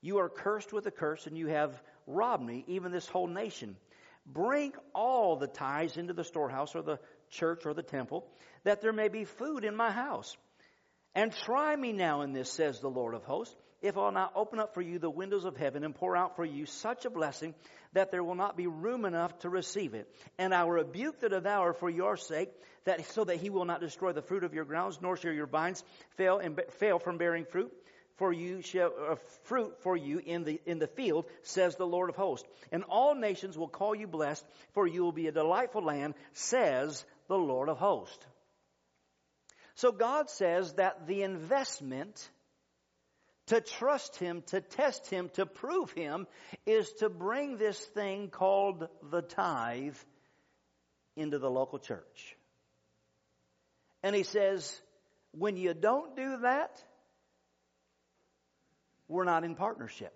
You 0.03 0.19
are 0.19 0.29
cursed 0.29 0.73
with 0.73 0.87
a 0.87 0.91
curse, 0.91 1.27
and 1.27 1.37
you 1.37 1.49
have 1.49 1.83
robbed 2.07 2.45
me, 2.45 2.65
even 2.69 2.93
this 2.93 3.07
whole 3.07 3.27
nation. 3.27 3.77
Bring 4.27 4.73
all 4.95 5.37
the 5.37 5.47
tithes 5.47 5.97
into 5.97 6.13
the 6.13 6.25
storehouse 6.25 6.75
or 6.75 6.83
the 6.83 6.99
church 7.31 7.67
or 7.67 7.75
the 7.75 7.83
temple, 7.83 8.27
that 8.65 8.81
there 8.81 8.93
may 8.93 9.09
be 9.09 9.25
food 9.25 9.65
in 9.65 9.77
my 9.77 9.91
house. 9.91 10.37
And 11.15 11.33
try 11.33 11.75
me 11.75 11.93
now 11.93 12.23
in 12.23 12.33
this, 12.33 12.53
says 12.53 12.81
the 12.81 12.91
Lord 12.91 13.15
of 13.15 13.25
hosts, 13.25 13.57
if 13.83 13.97
I'll 13.97 14.13
not 14.13 14.33
open 14.37 14.59
up 14.59 14.75
for 14.75 14.83
you 14.83 14.99
the 14.99 15.11
windows 15.11 15.45
of 15.45 15.57
heaven 15.57 15.85
and 15.85 15.95
pour 15.95 16.17
out 16.17 16.37
for 16.37 16.45
you 16.45 16.67
such 16.67 17.05
a 17.05 17.11
blessing 17.11 17.55
that 17.95 18.11
there 18.11 18.23
will 18.23 18.35
not 18.35 18.57
be 18.57 18.67
room 18.67 19.05
enough 19.05 19.37
to 19.41 19.49
receive 19.49 19.95
it. 19.95 20.07
And 20.39 20.55
I 20.55 20.65
will 20.65 20.73
rebuke 20.73 21.19
the 21.19 21.29
devourer 21.29 21.73
for 21.73 21.91
your 21.91 22.17
sake, 22.17 22.51
that 22.85 23.05
so 23.07 23.25
that 23.25 23.37
he 23.37 23.51
will 23.51 23.65
not 23.65 23.81
destroy 23.81 24.13
the 24.13 24.23
fruit 24.23 24.45
of 24.45 24.55
your 24.55 24.65
grounds, 24.65 24.99
nor 25.01 25.17
shall 25.17 25.33
your 25.33 25.47
vines 25.47 25.83
fail 26.17 26.39
and 26.39 26.61
fail 26.79 26.99
from 26.99 27.19
bearing 27.19 27.47
fruit 27.47 27.73
for 28.17 28.35
you 28.35 28.61
shall 28.61 28.93
uh, 29.09 29.17
fruit 29.45 29.73
for 29.83 29.97
you 29.97 30.19
in 30.19 30.45
the 30.45 30.61
in 30.67 30.79
the 30.79 30.87
field 30.87 31.25
says 31.43 31.77
the 31.77 31.87
lord 31.87 32.11
of 32.11 32.17
hosts 32.17 32.47
and 32.71 32.85
all 32.85 33.15
nations 33.15 33.57
will 33.57 33.67
call 33.67 33.95
you 33.95 34.07
blessed 34.07 34.45
for 34.75 34.87
you 34.87 35.03
will 35.03 35.11
be 35.11 35.27
a 35.27 35.33
delightful 35.33 35.83
land 35.83 36.13
says 36.35 37.03
the 37.29 37.39
lord 37.39 37.71
of 37.71 37.79
hosts 37.79 38.27
so 39.75 39.93
god 39.93 40.31
says 40.31 40.73
that 40.75 41.07
the 41.07 41.23
investment 41.23 42.31
to 43.47 43.61
trust 43.61 44.17
him 44.17 44.43
to 44.47 44.61
test 44.61 45.09
him 45.09 45.31
to 45.35 45.47
prove 45.47 45.91
him 45.93 46.27
is 46.67 46.93
to 46.95 47.09
bring 47.09 47.57
this 47.57 47.79
thing 47.79 48.29
called 48.29 48.89
the 49.11 49.23
tithe 49.23 49.97
into 51.17 51.39
the 51.39 51.51
local 51.51 51.79
church 51.79 52.37
and 54.03 54.15
he 54.15 54.23
says 54.23 54.81
when 55.33 55.57
you 55.57 55.75
don't 55.75 56.17
do 56.17 56.39
that 56.43 56.83
we're 59.11 59.25
not 59.25 59.45
in 59.45 59.57
partnership. 59.57 60.15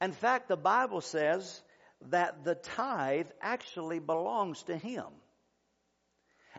In 0.00 0.12
fact, 0.12 0.48
the 0.48 0.56
Bible 0.56 1.00
says 1.00 1.62
that 2.10 2.44
the 2.44 2.56
tithe 2.56 3.28
actually 3.40 4.00
belongs 4.00 4.62
to 4.64 4.76
Him. 4.76 5.06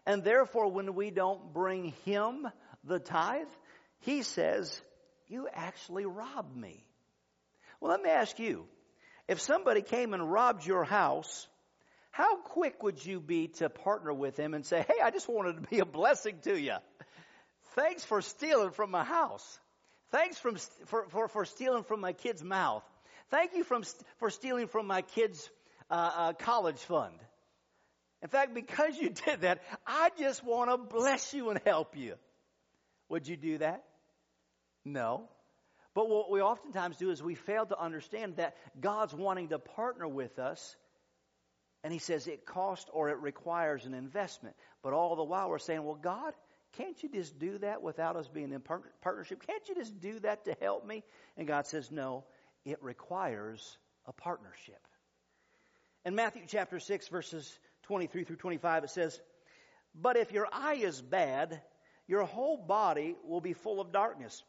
And 0.05 0.24
therefore, 0.24 0.71
when 0.71 0.93
we 0.95 1.09
don't 1.12 1.53
bring 1.53 1.93
Him 2.05 2.47
the 2.83 3.00
tithe, 3.00 3.47
He 4.00 4.21
says, 4.24 4.79
You 5.27 5.47
actually 5.51 6.05
robbed 6.05 6.55
me. 6.55 6.85
Well, 7.79 7.91
let 7.91 8.01
me 8.01 8.09
ask 8.09 8.39
you 8.39 8.65
if 9.27 9.41
somebody 9.41 9.81
came 9.81 10.13
and 10.13 10.31
robbed 10.31 10.65
your 10.65 10.83
house, 10.83 11.47
how 12.12 12.38
quick 12.38 12.81
would 12.83 13.03
you 13.05 13.19
be 13.19 13.47
to 13.59 13.69
partner 13.69 14.13
with 14.13 14.38
him 14.38 14.53
and 14.53 14.65
say, 14.65 14.85
Hey, 14.88 15.01
I 15.03 15.12
just 15.12 15.27
wanted 15.27 15.62
to 15.62 15.69
be 15.69 15.79
a 15.79 15.85
blessing 15.85 16.38
to 16.43 16.59
you? 16.59 16.75
Thanks 17.74 18.05
for 18.05 18.21
stealing 18.21 18.71
from 18.71 18.91
my 18.91 19.03
house. 19.03 19.59
Thanks 20.12 20.38
from, 20.38 20.55
for, 20.85 21.07
for, 21.09 21.27
for 21.27 21.45
stealing 21.45 21.83
from 21.83 22.00
my 22.00 22.13
kid's 22.13 22.43
mouth. 22.43 22.83
Thank 23.31 23.53
you 23.53 23.63
from, 23.63 23.83
for 24.19 24.29
stealing 24.29 24.67
from 24.67 24.88
my 24.88 25.01
kid's 25.01 25.50
uh, 25.89 26.12
uh, 26.15 26.33
college 26.33 26.77
fund. 26.77 27.15
In 28.25 28.29
fact, 28.29 28.55
because 28.55 28.98
you 28.98 29.12
did 29.12 29.41
that, 29.41 29.62
I 29.86 30.10
just 30.17 30.44
want 30.44 30.72
to 30.72 30.77
bless 30.77 31.32
you 31.32 31.51
and 31.51 31.62
help 31.63 31.96
you. 31.96 32.15
Would 33.08 33.27
you 33.27 33.38
do 33.38 33.60
that? 33.60 33.84
No. 34.84 35.29
But 35.94 36.10
what 36.10 36.32
we 36.32 36.41
oftentimes 36.41 36.98
do 36.98 37.12
is 37.12 37.22
we 37.22 37.36
fail 37.36 37.67
to 37.67 37.79
understand 37.79 38.38
that 38.38 38.55
God's 38.82 39.13
wanting 39.13 39.50
to 39.50 39.60
partner 39.60 40.08
with 40.08 40.39
us, 40.39 40.75
and 41.84 41.94
He 41.94 42.00
says 42.00 42.25
it 42.25 42.48
costs 42.48 42.89
or 42.91 43.10
it 43.10 43.20
requires 43.20 43.86
an 43.86 43.94
investment. 43.94 44.55
But 44.82 44.94
all 44.94 45.15
the 45.15 45.24
while 45.24 45.48
we're 45.48 45.60
saying, 45.60 45.84
well, 45.84 45.94
God, 45.94 46.34
can't 46.79 47.01
you 47.03 47.10
just 47.10 47.38
do 47.38 47.60
that 47.60 47.84
without 47.84 48.15
us 48.15 48.27
being 48.27 48.51
in 48.53 48.62
partnership? 49.03 49.46
Can't 49.46 49.70
you 49.70 49.75
just 49.75 50.00
do 50.01 50.20
that 50.22 50.46
to 50.46 50.55
help 50.60 50.84
me? 50.84 51.03
And 51.38 51.48
God 51.48 51.67
says, 51.67 51.91
No, 51.91 52.24
it 52.65 52.82
requires 52.82 53.77
a 54.08 54.13
partnership. 54.13 54.79
In 56.05 56.15
Matthew 56.15 56.44
chapter 56.48 56.79
6, 56.79 57.08
verses 57.08 57.60
23 57.85 58.23
through 58.23 58.35
25, 58.35 58.83
it 58.83 58.89
says, 58.89 59.19
But 59.93 60.17
if 60.17 60.31
your 60.31 60.47
eye 60.51 60.75
is 60.75 61.01
bad, 61.01 61.61
your 62.07 62.23
whole 62.23 62.57
body 62.57 63.15
will 63.25 63.41
be 63.41 63.53
full 63.53 63.81
of 63.81 63.91
darkness. 63.91 64.43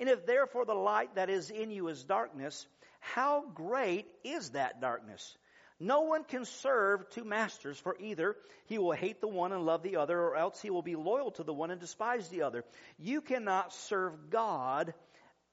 And 0.00 0.08
if 0.08 0.26
therefore 0.26 0.64
the 0.64 0.74
light 0.74 1.14
that 1.14 1.30
is 1.30 1.50
in 1.50 1.70
you 1.70 1.88
is 1.88 2.04
darkness, 2.04 2.66
how 3.00 3.44
great 3.54 4.06
is 4.24 4.50
that 4.50 4.80
darkness? 4.80 5.36
No 5.78 6.02
one 6.02 6.24
can 6.24 6.44
serve 6.46 7.08
two 7.10 7.24
masters, 7.24 7.78
for 7.78 7.96
either 8.00 8.34
he 8.64 8.78
will 8.78 8.92
hate 8.92 9.20
the 9.20 9.28
one 9.28 9.52
and 9.52 9.66
love 9.66 9.82
the 9.82 9.96
other, 9.96 10.18
or 10.18 10.36
else 10.36 10.60
he 10.60 10.70
will 10.70 10.82
be 10.82 10.96
loyal 10.96 11.30
to 11.32 11.42
the 11.42 11.52
one 11.52 11.70
and 11.70 11.80
despise 11.80 12.28
the 12.28 12.42
other. 12.42 12.64
You 12.98 13.20
cannot 13.20 13.74
serve 13.74 14.30
God 14.30 14.94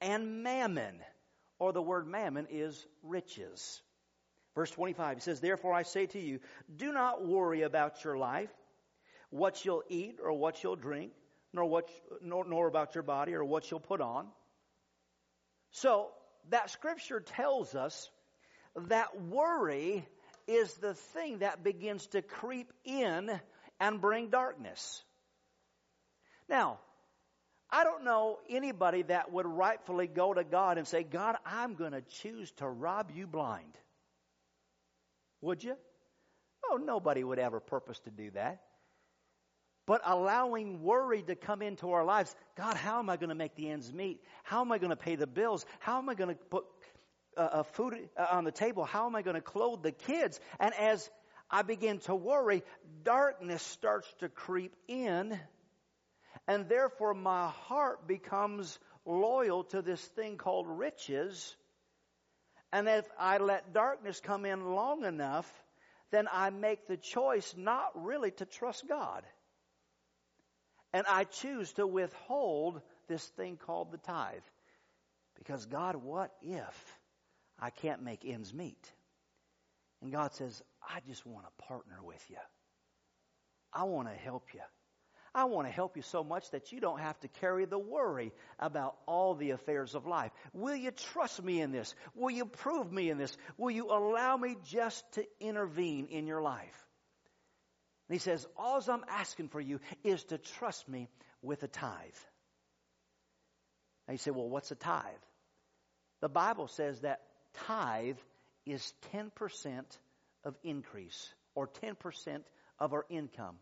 and 0.00 0.42
mammon, 0.42 0.98
or 1.58 1.72
the 1.72 1.82
word 1.82 2.06
mammon 2.06 2.46
is 2.50 2.86
riches. 3.02 3.82
Verse 4.54 4.70
25, 4.70 5.16
he 5.16 5.20
says, 5.20 5.40
Therefore 5.40 5.72
I 5.72 5.82
say 5.82 6.06
to 6.06 6.20
you, 6.20 6.40
do 6.74 6.92
not 6.92 7.26
worry 7.26 7.62
about 7.62 8.04
your 8.04 8.16
life, 8.16 8.50
what 9.30 9.64
you'll 9.64 9.82
eat 9.88 10.18
or 10.22 10.32
what 10.32 10.62
you'll 10.62 10.76
drink, 10.76 11.12
nor, 11.52 11.64
what, 11.64 11.88
nor, 12.22 12.44
nor 12.44 12.68
about 12.68 12.94
your 12.94 13.02
body 13.02 13.34
or 13.34 13.44
what 13.44 13.70
you'll 13.70 13.80
put 13.80 14.00
on. 14.00 14.28
So, 15.72 16.10
that 16.50 16.70
scripture 16.70 17.20
tells 17.20 17.74
us 17.74 18.10
that 18.76 19.20
worry 19.20 20.06
is 20.46 20.72
the 20.74 20.94
thing 20.94 21.38
that 21.38 21.64
begins 21.64 22.06
to 22.08 22.22
creep 22.22 22.72
in 22.84 23.30
and 23.80 24.00
bring 24.00 24.28
darkness. 24.28 25.02
Now, 26.48 26.78
I 27.70 27.82
don't 27.82 28.04
know 28.04 28.38
anybody 28.48 29.02
that 29.02 29.32
would 29.32 29.46
rightfully 29.46 30.06
go 30.06 30.32
to 30.34 30.44
God 30.44 30.78
and 30.78 30.86
say, 30.86 31.02
God, 31.02 31.36
I'm 31.44 31.74
going 31.74 31.92
to 31.92 32.02
choose 32.02 32.52
to 32.58 32.68
rob 32.68 33.10
you 33.12 33.26
blind. 33.26 33.72
Would 35.44 35.62
you? 35.62 35.76
Oh, 36.68 36.76
nobody 36.76 37.22
would 37.22 37.38
ever 37.38 37.60
purpose 37.60 37.98
to 38.00 38.10
do 38.10 38.30
that. 38.32 38.62
But 39.86 40.00
allowing 40.04 40.82
worry 40.82 41.22
to 41.22 41.34
come 41.34 41.60
into 41.60 41.92
our 41.92 42.04
lives, 42.04 42.34
God, 42.56 42.76
how 42.76 42.98
am 42.98 43.10
I 43.10 43.16
going 43.16 43.28
to 43.28 43.34
make 43.34 43.54
the 43.54 43.68
ends 43.68 43.92
meet? 43.92 44.22
How 44.42 44.62
am 44.62 44.72
I 44.72 44.78
going 44.78 44.90
to 44.90 44.96
pay 44.96 45.16
the 45.16 45.26
bills? 45.26 45.66
How 45.78 45.98
am 45.98 46.08
I 46.08 46.14
going 46.14 46.30
to 46.30 46.42
put 46.50 46.64
uh, 47.36 47.62
food 47.62 48.08
uh, 48.16 48.26
on 48.30 48.44
the 48.44 48.52
table. 48.52 48.84
How 48.84 49.06
am 49.06 49.14
I 49.14 49.22
going 49.22 49.34
to 49.34 49.42
clothe 49.42 49.82
the 49.82 49.92
kids? 49.92 50.38
And 50.60 50.74
as 50.74 51.08
I 51.50 51.62
begin 51.62 51.98
to 52.00 52.14
worry, 52.14 52.62
darkness 53.02 53.62
starts 53.62 54.12
to 54.20 54.28
creep 54.28 54.74
in, 54.88 55.38
and 56.48 56.68
therefore 56.68 57.14
my 57.14 57.48
heart 57.48 58.06
becomes 58.06 58.78
loyal 59.04 59.64
to 59.64 59.82
this 59.82 60.00
thing 60.00 60.36
called 60.36 60.66
riches. 60.68 61.56
And 62.74 62.88
if 62.88 63.04
I 63.20 63.38
let 63.38 63.72
darkness 63.72 64.18
come 64.18 64.44
in 64.44 64.74
long 64.74 65.04
enough, 65.04 65.48
then 66.10 66.26
I 66.32 66.50
make 66.50 66.88
the 66.88 66.96
choice 66.96 67.54
not 67.56 67.92
really 67.94 68.32
to 68.32 68.44
trust 68.44 68.88
God. 68.88 69.22
And 70.92 71.06
I 71.08 71.22
choose 71.22 71.72
to 71.74 71.86
withhold 71.86 72.82
this 73.06 73.24
thing 73.36 73.58
called 73.64 73.92
the 73.92 73.98
tithe. 73.98 74.42
Because 75.38 75.66
God, 75.66 75.94
what 75.94 76.32
if 76.42 76.98
I 77.60 77.70
can't 77.70 78.02
make 78.02 78.24
ends 78.24 78.52
meet? 78.52 78.92
And 80.02 80.10
God 80.10 80.32
says, 80.34 80.60
I 80.82 80.98
just 81.06 81.24
want 81.24 81.46
to 81.46 81.64
partner 81.68 81.98
with 82.02 82.24
you. 82.28 82.38
I 83.72 83.84
want 83.84 84.08
to 84.08 84.14
help 84.14 84.48
you. 84.52 84.62
I 85.34 85.44
want 85.44 85.66
to 85.66 85.72
help 85.72 85.96
you 85.96 86.02
so 86.02 86.22
much 86.22 86.48
that 86.52 86.70
you 86.70 86.80
don't 86.80 87.00
have 87.00 87.18
to 87.20 87.28
carry 87.28 87.64
the 87.64 87.78
worry 87.78 88.32
about 88.58 88.96
all 89.06 89.34
the 89.34 89.50
affairs 89.50 89.94
of 89.96 90.06
life. 90.06 90.30
Will 90.52 90.76
you 90.76 90.92
trust 90.92 91.42
me 91.42 91.60
in 91.60 91.72
this? 91.72 91.94
Will 92.14 92.30
you 92.30 92.46
prove 92.46 92.92
me 92.92 93.10
in 93.10 93.18
this? 93.18 93.36
Will 93.58 93.72
you 93.72 93.86
allow 93.90 94.36
me 94.36 94.56
just 94.66 95.04
to 95.14 95.24
intervene 95.40 96.06
in 96.06 96.28
your 96.28 96.40
life? 96.40 96.86
And 98.08 98.14
he 98.14 98.20
says, 98.20 98.46
All 98.56 98.80
I'm 98.88 99.04
asking 99.08 99.48
for 99.48 99.60
you 99.60 99.80
is 100.04 100.22
to 100.24 100.38
trust 100.38 100.88
me 100.88 101.08
with 101.42 101.62
a 101.64 101.68
tithe. 101.68 101.90
Now 104.06 104.12
you 104.12 104.18
say, 104.18 104.30
Well, 104.30 104.48
what's 104.48 104.70
a 104.70 104.76
tithe? 104.76 105.02
The 106.20 106.28
Bible 106.28 106.68
says 106.68 107.00
that 107.00 107.22
tithe 107.66 108.18
is 108.66 108.92
10% 109.14 109.82
of 110.44 110.56
increase 110.62 111.34
or 111.54 111.68
10% 111.68 112.40
of 112.78 112.92
our 112.92 113.04
income. 113.10 113.56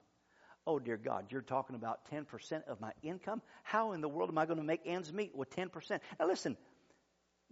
Oh, 0.67 0.79
dear 0.79 0.97
God, 0.97 1.27
you're 1.31 1.41
talking 1.41 1.75
about 1.75 2.09
10% 2.13 2.69
of 2.69 2.81
my 2.81 2.93
income? 3.03 3.43
How 3.65 3.93
in 3.93 4.01
the 4.01 4.09
world 4.09 4.31
am 4.31 4.39
I 4.39 4.47
going 4.47 4.59
to 4.59 4.65
make 4.65 4.83
ends 4.87 5.13
meet 5.13 5.35
with 5.35 5.51
10%? 5.57 5.99
Now, 6.21 6.27
listen, 6.29 6.57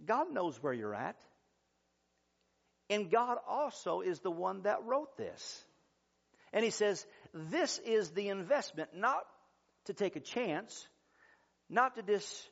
God 0.05 0.31
knows 0.31 0.61
where 0.63 0.73
you're 0.73 0.95
at. 0.95 1.17
And 2.89 3.11
God 3.11 3.37
also 3.47 4.01
is 4.01 4.19
the 4.19 4.31
one 4.31 4.63
that 4.63 4.83
wrote 4.85 5.17
this. 5.17 5.63
And 6.53 6.63
He 6.63 6.71
says, 6.71 7.05
This 7.33 7.79
is 7.79 8.11
the 8.11 8.29
investment, 8.29 8.89
not 8.95 9.23
to 9.85 9.93
take 9.93 10.15
a 10.15 10.19
chance, 10.19 10.87
not 11.69 11.95
to 11.95 12.03
just 12.03 12.49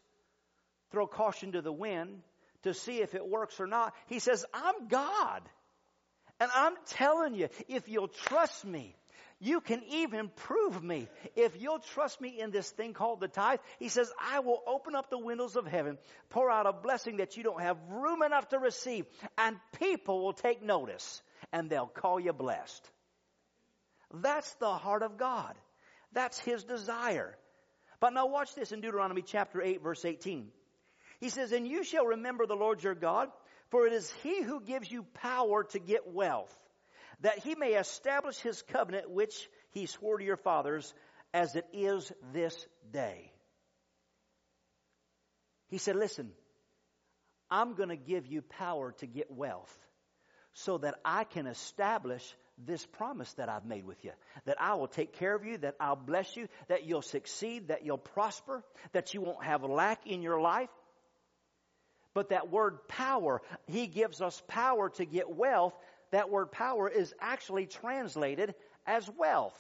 throw 0.92 1.08
caution 1.08 1.54
to 1.54 1.62
the 1.62 1.72
wind 1.72 2.22
to 2.63 2.74
see 2.74 3.01
if 3.01 3.16
it 3.16 3.28
works 3.28 3.60
or 3.60 3.68
not. 3.68 3.94
He 4.08 4.20
says, 4.20 4.46
I'm 4.54 4.88
God. 4.88 5.42
And 6.39 6.50
I'm 6.54 6.74
telling 6.88 7.36
you, 7.36 7.50
if 7.68 7.88
you'll 7.89 8.08
trust 8.08 8.66
me, 8.66 8.96
you 9.39 9.62
can 9.62 9.81
even 9.89 10.29
prove 10.29 10.84
me. 10.84 11.08
If 11.36 11.62
you'll 11.62 11.79
trust 11.79 12.19
me 12.19 12.39
in 12.39 12.51
this 12.51 12.69
thing 12.69 12.93
called 12.93 13.22
the 13.22 13.27
tithe, 13.27 13.60
he 13.79 13.88
says, 13.88 14.12
I 14.19 14.39
will 14.39 14.62
open 14.67 14.96
up 14.96 15.10
the 15.10 15.17
windows 15.17 15.55
of 15.55 15.65
heaven, 15.65 15.98
pour 16.29 16.51
out 16.51 16.65
a 16.65 16.74
blessing 16.74 17.17
that 17.17 17.38
you 17.38 17.43
don't 17.43 17.62
have 17.62 17.77
room 17.89 18.22
enough 18.22 18.50
to 18.50 18.60
receive, 18.60 19.05
and 19.38 19.58
people 19.79 20.24
will 20.24 20.34
take 20.34 20.62
notice 20.62 21.22
and 21.53 21.69
they'll 21.69 21.88
call 21.88 22.19
you 22.19 22.34
blessed. 22.34 22.89
That's 24.13 24.51
the 24.55 24.74
heart 24.74 25.03
of 25.03 25.17
God. 25.17 25.55
That's 26.12 26.39
his 26.39 26.63
desire. 26.63 27.38
But 28.00 28.13
now 28.13 28.27
watch 28.27 28.55
this 28.55 28.72
in 28.72 28.81
Deuteronomy 28.81 29.22
chapter 29.22 29.62
8 29.62 29.81
verse 29.81 30.03
18. 30.03 30.50
He 31.19 31.29
says, 31.29 31.51
And 31.51 31.67
you 31.67 31.84
shall 31.84 32.05
remember 32.05 32.46
the 32.46 32.55
Lord 32.55 32.84
your 32.84 32.96
God, 32.96 33.29
for 33.69 33.86
it 33.86 33.93
is 33.93 34.12
he 34.24 34.41
who 34.41 34.62
gives 34.62 34.89
you 34.91 35.03
power 35.15 35.63
to 35.65 35.80
get 35.80 36.08
wealth, 36.12 36.54
that 37.21 37.39
he 37.39 37.55
may 37.55 37.73
establish 37.73 38.38
his 38.38 38.62
covenant 38.62 39.10
which 39.10 39.49
he 39.71 39.86
swore 39.86 40.17
to 40.17 40.23
your 40.23 40.38
fathers, 40.38 40.93
as 41.34 41.55
it 41.55 41.65
is 41.73 42.12
this 42.34 42.67
day. 42.91 43.32
He 45.67 45.77
said, 45.77 45.95
Listen, 45.95 46.32
I'm 47.51 47.75
going 47.75 47.89
to 47.89 47.97
give 47.97 48.27
you 48.27 48.41
power 48.41 48.93
to 48.99 49.08
get 49.08 49.32
wealth 49.32 49.75
so 50.53 50.77
that 50.79 50.95
I 51.05 51.23
can 51.23 51.47
establish 51.47 52.23
this 52.65 52.86
promise 52.86 53.32
that 53.34 53.49
I've 53.49 53.65
made 53.65 53.86
with 53.86 54.03
you. 54.03 54.12
That 54.45 54.60
I 54.60 54.75
will 54.75 54.88
take 54.88 55.13
care 55.13 55.34
of 55.34 55.45
you, 55.45 55.58
that 55.60 55.75
I'll 55.79 55.95
bless 55.95 56.36
you, 56.36 56.47
that 56.67 56.86
you'll 56.86 57.01
succeed, 57.01 57.69
that 57.69 57.86
you'll 57.86 57.97
prosper, 57.97 58.63
that 58.91 59.13
you 59.13 59.21
won't 59.21 59.43
have 59.43 59.63
lack 59.63 60.05
in 60.08 60.21
your 60.21 60.41
life. 60.41 60.69
But 62.13 62.29
that 62.29 62.49
word 62.49 62.88
power, 62.88 63.41
He 63.67 63.88
gives 63.88 64.21
us 64.21 64.41
power 64.47 64.89
to 64.89 65.05
get 65.05 65.29
wealth. 65.29 65.73
That 66.12 66.30
word 66.30 66.52
power 66.52 66.89
is 66.89 67.13
actually 67.19 67.67
translated 67.67 68.56
as 68.86 69.10
wealth. 69.17 69.60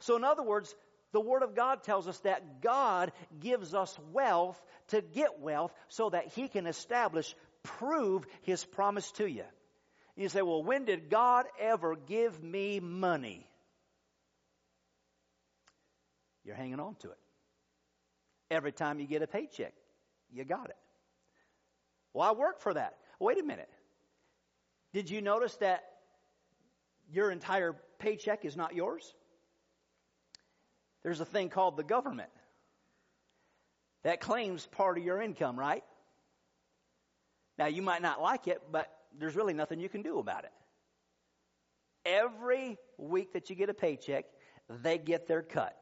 So, 0.00 0.16
in 0.16 0.24
other 0.24 0.42
words, 0.42 0.74
the 1.12 1.20
Word 1.20 1.42
of 1.42 1.54
God 1.54 1.84
tells 1.84 2.08
us 2.08 2.18
that 2.20 2.60
God 2.62 3.12
gives 3.38 3.74
us 3.74 3.96
wealth 4.12 4.60
to 4.88 5.00
get 5.00 5.40
wealth 5.40 5.72
so 5.88 6.10
that 6.10 6.28
He 6.28 6.48
can 6.48 6.66
establish, 6.66 7.34
prove 7.62 8.26
His 8.42 8.64
promise 8.64 9.10
to 9.12 9.26
you. 9.26 9.44
You 10.16 10.28
say, 10.28 10.42
well, 10.42 10.62
when 10.62 10.84
did 10.84 11.08
God 11.10 11.46
ever 11.60 11.96
give 11.96 12.42
me 12.42 12.80
money? 12.80 13.46
You're 16.44 16.56
hanging 16.56 16.80
on 16.80 16.96
to 16.96 17.10
it. 17.10 17.18
Every 18.50 18.72
time 18.72 18.98
you 18.98 19.06
get 19.06 19.22
a 19.22 19.26
paycheck, 19.26 19.72
you 20.30 20.44
got 20.44 20.68
it. 20.68 20.76
Well, 22.12 22.28
I 22.28 22.32
work 22.32 22.60
for 22.60 22.74
that. 22.74 22.98
Wait 23.20 23.38
a 23.38 23.42
minute. 23.42 23.70
Did 24.92 25.08
you 25.08 25.22
notice 25.22 25.54
that 25.56 25.84
your 27.10 27.30
entire 27.30 27.74
paycheck 27.98 28.44
is 28.44 28.56
not 28.56 28.74
yours? 28.74 29.14
There's 31.02 31.20
a 31.20 31.24
thing 31.24 31.48
called 31.48 31.76
the 31.76 31.82
government 31.82 32.30
that 34.04 34.20
claims 34.20 34.66
part 34.66 34.98
of 34.98 35.04
your 35.04 35.20
income, 35.20 35.58
right? 35.58 35.84
Now, 37.58 37.66
you 37.66 37.82
might 37.82 38.02
not 38.02 38.20
like 38.20 38.48
it, 38.48 38.60
but 38.70 38.90
there's 39.18 39.36
really 39.36 39.54
nothing 39.54 39.80
you 39.80 39.88
can 39.88 40.02
do 40.02 40.18
about 40.18 40.44
it. 40.44 40.52
Every 42.04 42.78
week 42.98 43.34
that 43.34 43.50
you 43.50 43.56
get 43.56 43.68
a 43.68 43.74
paycheck, 43.74 44.24
they 44.68 44.98
get 44.98 45.26
their 45.26 45.42
cut. 45.42 45.76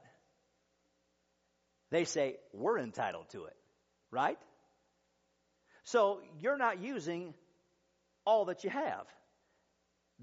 They 1.91 2.05
say, 2.05 2.37
we're 2.53 2.79
entitled 2.79 3.31
to 3.31 3.47
it, 3.47 3.57
right? 4.11 4.39
So 5.85 6.21
you're 6.41 6.59
not 6.59 6.81
using 6.81 7.35
all 8.31 8.45
that 8.45 8.63
you 8.63 8.71
have. 8.71 9.07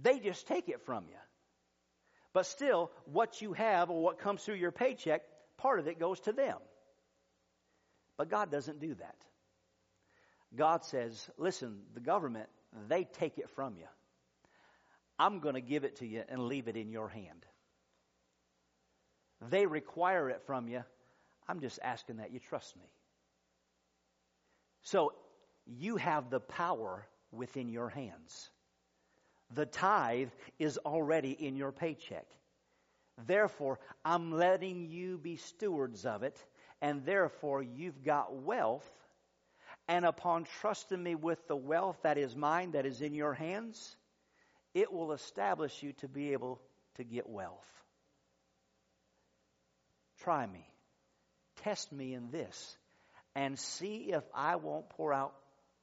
They 0.01 0.19
just 0.19 0.47
take 0.47 0.69
it 0.69 0.81
from 0.85 1.03
you. 1.09 1.19
But 2.31 2.45
still, 2.45 2.91
what 3.05 3.41
you 3.41 3.51
have 3.53 3.89
or 3.89 4.01
what 4.01 4.19
comes 4.19 4.43
through 4.43 4.55
your 4.55 4.71
paycheck, 4.71 5.23
part 5.57 5.79
of 5.79 5.87
it 5.87 5.99
goes 5.99 6.21
to 6.21 6.31
them. 6.31 6.57
But 8.15 8.29
God 8.29 8.49
doesn't 8.49 8.79
do 8.79 8.95
that. 8.95 9.17
God 10.55 10.85
says, 10.85 11.29
listen, 11.37 11.79
the 11.93 11.99
government 11.99 12.47
they 12.87 13.03
take 13.03 13.37
it 13.37 13.49
from 13.55 13.75
you. 13.75 13.87
I'm 15.19 15.39
going 15.39 15.55
to 15.55 15.61
give 15.61 15.83
it 15.83 15.97
to 15.97 16.07
you 16.07 16.23
and 16.29 16.47
leave 16.47 16.67
it 16.67 16.77
in 16.77 16.91
your 16.91 17.09
hand. 17.09 17.45
They 19.49 19.65
require 19.65 20.29
it 20.29 20.43
from 20.45 20.67
you. 20.67 20.83
I'm 21.47 21.59
just 21.59 21.79
asking 21.83 22.17
that 22.17 22.31
you 22.31 22.39
trust 22.39 22.75
me. 22.75 22.89
So 24.83 25.13
you 25.65 25.97
have 25.97 26.29
the 26.29 26.39
power 26.39 27.05
within 27.31 27.69
your 27.69 27.89
hands. 27.89 28.49
The 29.53 29.65
tithe 29.65 30.29
is 30.59 30.77
already 30.77 31.31
in 31.31 31.55
your 31.55 31.71
paycheck. 31.71 32.25
Therefore, 33.25 33.79
I'm 34.03 34.31
letting 34.31 34.89
you 34.89 35.17
be 35.17 35.37
stewards 35.37 36.05
of 36.05 36.23
it, 36.23 36.37
and 36.81 37.05
therefore 37.05 37.63
you've 37.63 38.03
got 38.03 38.35
wealth 38.35 38.87
and 39.87 40.05
upon 40.05 40.45
trusting 40.59 41.01
me 41.01 41.15
with 41.15 41.47
the 41.47 41.55
wealth 41.55 41.97
that 42.03 42.17
is 42.17 42.35
mine, 42.35 42.71
that 42.71 42.85
is 42.85 43.01
in 43.01 43.13
your 43.13 43.33
hands, 43.33 43.95
it 44.73 44.91
will 44.91 45.13
establish 45.13 45.81
you 45.81 45.93
to 45.93 46.07
be 46.07 46.33
able 46.33 46.59
to 46.95 47.03
get 47.03 47.29
wealth. 47.29 47.65
Try 50.23 50.45
me. 50.45 50.67
Test 51.63 51.91
me 51.91 52.13
in 52.13 52.31
this 52.31 52.77
and 53.33 53.57
see 53.57 54.11
if 54.11 54.23
I 54.33 54.57
won't 54.57 54.89
pour 54.89 55.13
out 55.13 55.33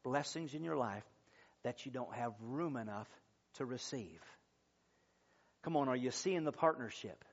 blessings 0.03 0.55
in 0.55 0.65
your 0.65 0.77
life 0.77 1.05
that 1.65 1.85
you 1.85 1.93
don't 1.93 2.15
have 2.15 2.33
room 2.41 2.77
enough 2.77 3.09
to 3.55 3.65
receive. 3.65 4.21
Come 5.63 5.77
on, 5.77 5.89
are 5.89 5.97
you 5.97 6.11
seeing 6.11 6.45
the 6.45 6.53
partnership? 6.53 7.25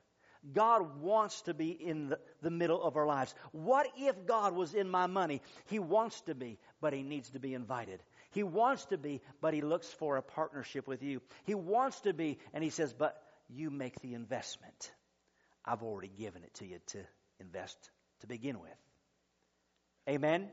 God 0.52 1.00
wants 1.00 1.42
to 1.42 1.54
be 1.54 1.70
in 1.70 2.08
the, 2.08 2.18
the, 2.42 2.50
middle 2.50 2.82
of 2.82 2.96
our 2.96 3.06
lives. 3.06 3.32
What 3.52 3.86
if 3.96 4.26
God 4.26 4.54
was 4.56 4.74
in 4.74 4.90
my 4.90 5.06
money? 5.06 5.40
He 5.66 5.78
wants 5.78 6.20
to 6.22 6.34
be, 6.34 6.58
but 6.80 6.92
he 6.92 7.02
needs 7.02 7.30
to 7.30 7.38
be 7.38 7.54
invited. 7.54 8.02
He 8.32 8.42
wants 8.42 8.84
to 8.86 8.98
be, 8.98 9.20
but 9.40 9.54
he 9.54 9.60
looks 9.60 9.86
for 9.86 10.16
a 10.16 10.22
partnership 10.22 10.88
with 10.88 11.02
you. 11.02 11.20
He 11.44 11.54
wants 11.54 12.00
to 12.00 12.12
be, 12.12 12.38
and 12.52 12.64
he 12.64 12.70
says, 12.70 12.92
but 12.92 13.22
you 13.48 13.70
make 13.70 14.00
the 14.00 14.14
investment. 14.14 14.90
I've 15.64 15.84
already 15.84 16.10
given 16.18 16.42
it 16.42 16.54
to 16.54 16.66
you 16.66 16.78
to 16.88 16.98
invest 17.38 17.76
to 18.20 18.26
begin 18.26 18.58
with. 18.60 18.70
Amen? 20.08 20.48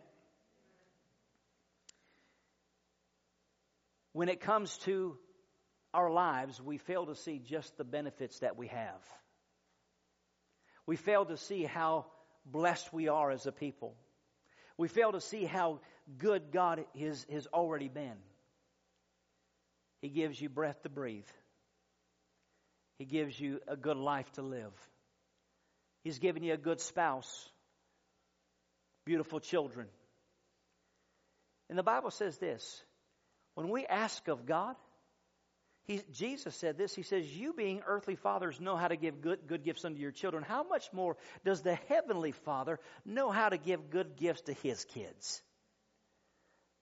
When 4.13 4.30
it 4.30 4.41
comes 4.41 4.78
to 4.80 5.17
our 5.93 6.12
lives, 6.12 6.62
we 6.62 6.78
fail 6.78 7.06
to 7.06 7.15
see 7.15 7.39
just 7.39 7.78
the 7.78 7.84
benefits 7.84 8.39
that 8.39 8.58
we 8.58 8.67
have. 8.67 9.02
We 10.86 10.95
fail 10.95 11.26
to 11.26 11.38
see 11.38 11.63
how 11.63 12.06
blessed 12.45 12.91
we 12.91 13.08
are 13.08 13.32
as 13.32 13.45
a 13.45 13.52
people. 13.52 13.95
We 14.78 14.88
fail 14.88 15.12
to 15.12 15.22
see 15.22 15.45
how 15.45 15.82
good 16.17 16.52
God 16.52 16.86
has, 17.00 17.26
has 17.32 17.48
already 17.48 17.89
been. 17.89 18.17
He 20.02 20.10
gives 20.10 20.39
you 20.39 20.50
breath 20.50 20.82
to 20.84 20.89
breathe. 20.89 21.28
He 22.98 23.06
gives 23.06 23.39
you 23.39 23.60
a 23.67 23.76
good 23.76 23.98
life 23.98 24.32
to 24.34 24.41
live. 24.41 24.74
He's 26.04 26.19
given 26.19 26.43
you 26.43 26.54
a 26.54 26.58
good 26.58 26.80
spouse, 26.80 27.50
beautiful 29.06 29.39
children. 29.39 29.88
And 31.69 31.78
the 31.78 31.84
Bible 31.84 32.12
says 32.12 32.38
this 32.38 32.82
when 33.60 33.67
we 33.67 33.86
ask 33.86 34.30
of 34.30 34.45
God, 34.45 34.78
he, 35.84 36.02
Jesus 36.13 36.56
said 36.56 36.78
this. 36.78 36.95
He 36.95 37.04
says, 37.04 37.30
You 37.30 37.52
being 37.52 37.82
earthly 37.86 38.15
fathers 38.15 38.62
know 38.62 38.78
how 38.78 38.88
to 38.88 38.95
give 38.95 39.19
good, 39.19 39.39
good 39.48 39.65
gifts 39.65 39.84
unto 39.84 40.00
your 40.00 40.12
children. 40.12 40.45
How 40.48 40.63
much 40.63 40.93
more 40.93 41.17
does 41.43 41.62
the 41.62 41.76
heavenly 41.89 42.32
Father 42.32 42.80
know 43.06 43.32
how 43.32 43.50
to 43.50 43.58
give 43.58 43.89
good 43.89 44.15
gifts 44.15 44.43
to 44.43 44.54
his 44.54 44.86
kids? 44.86 45.41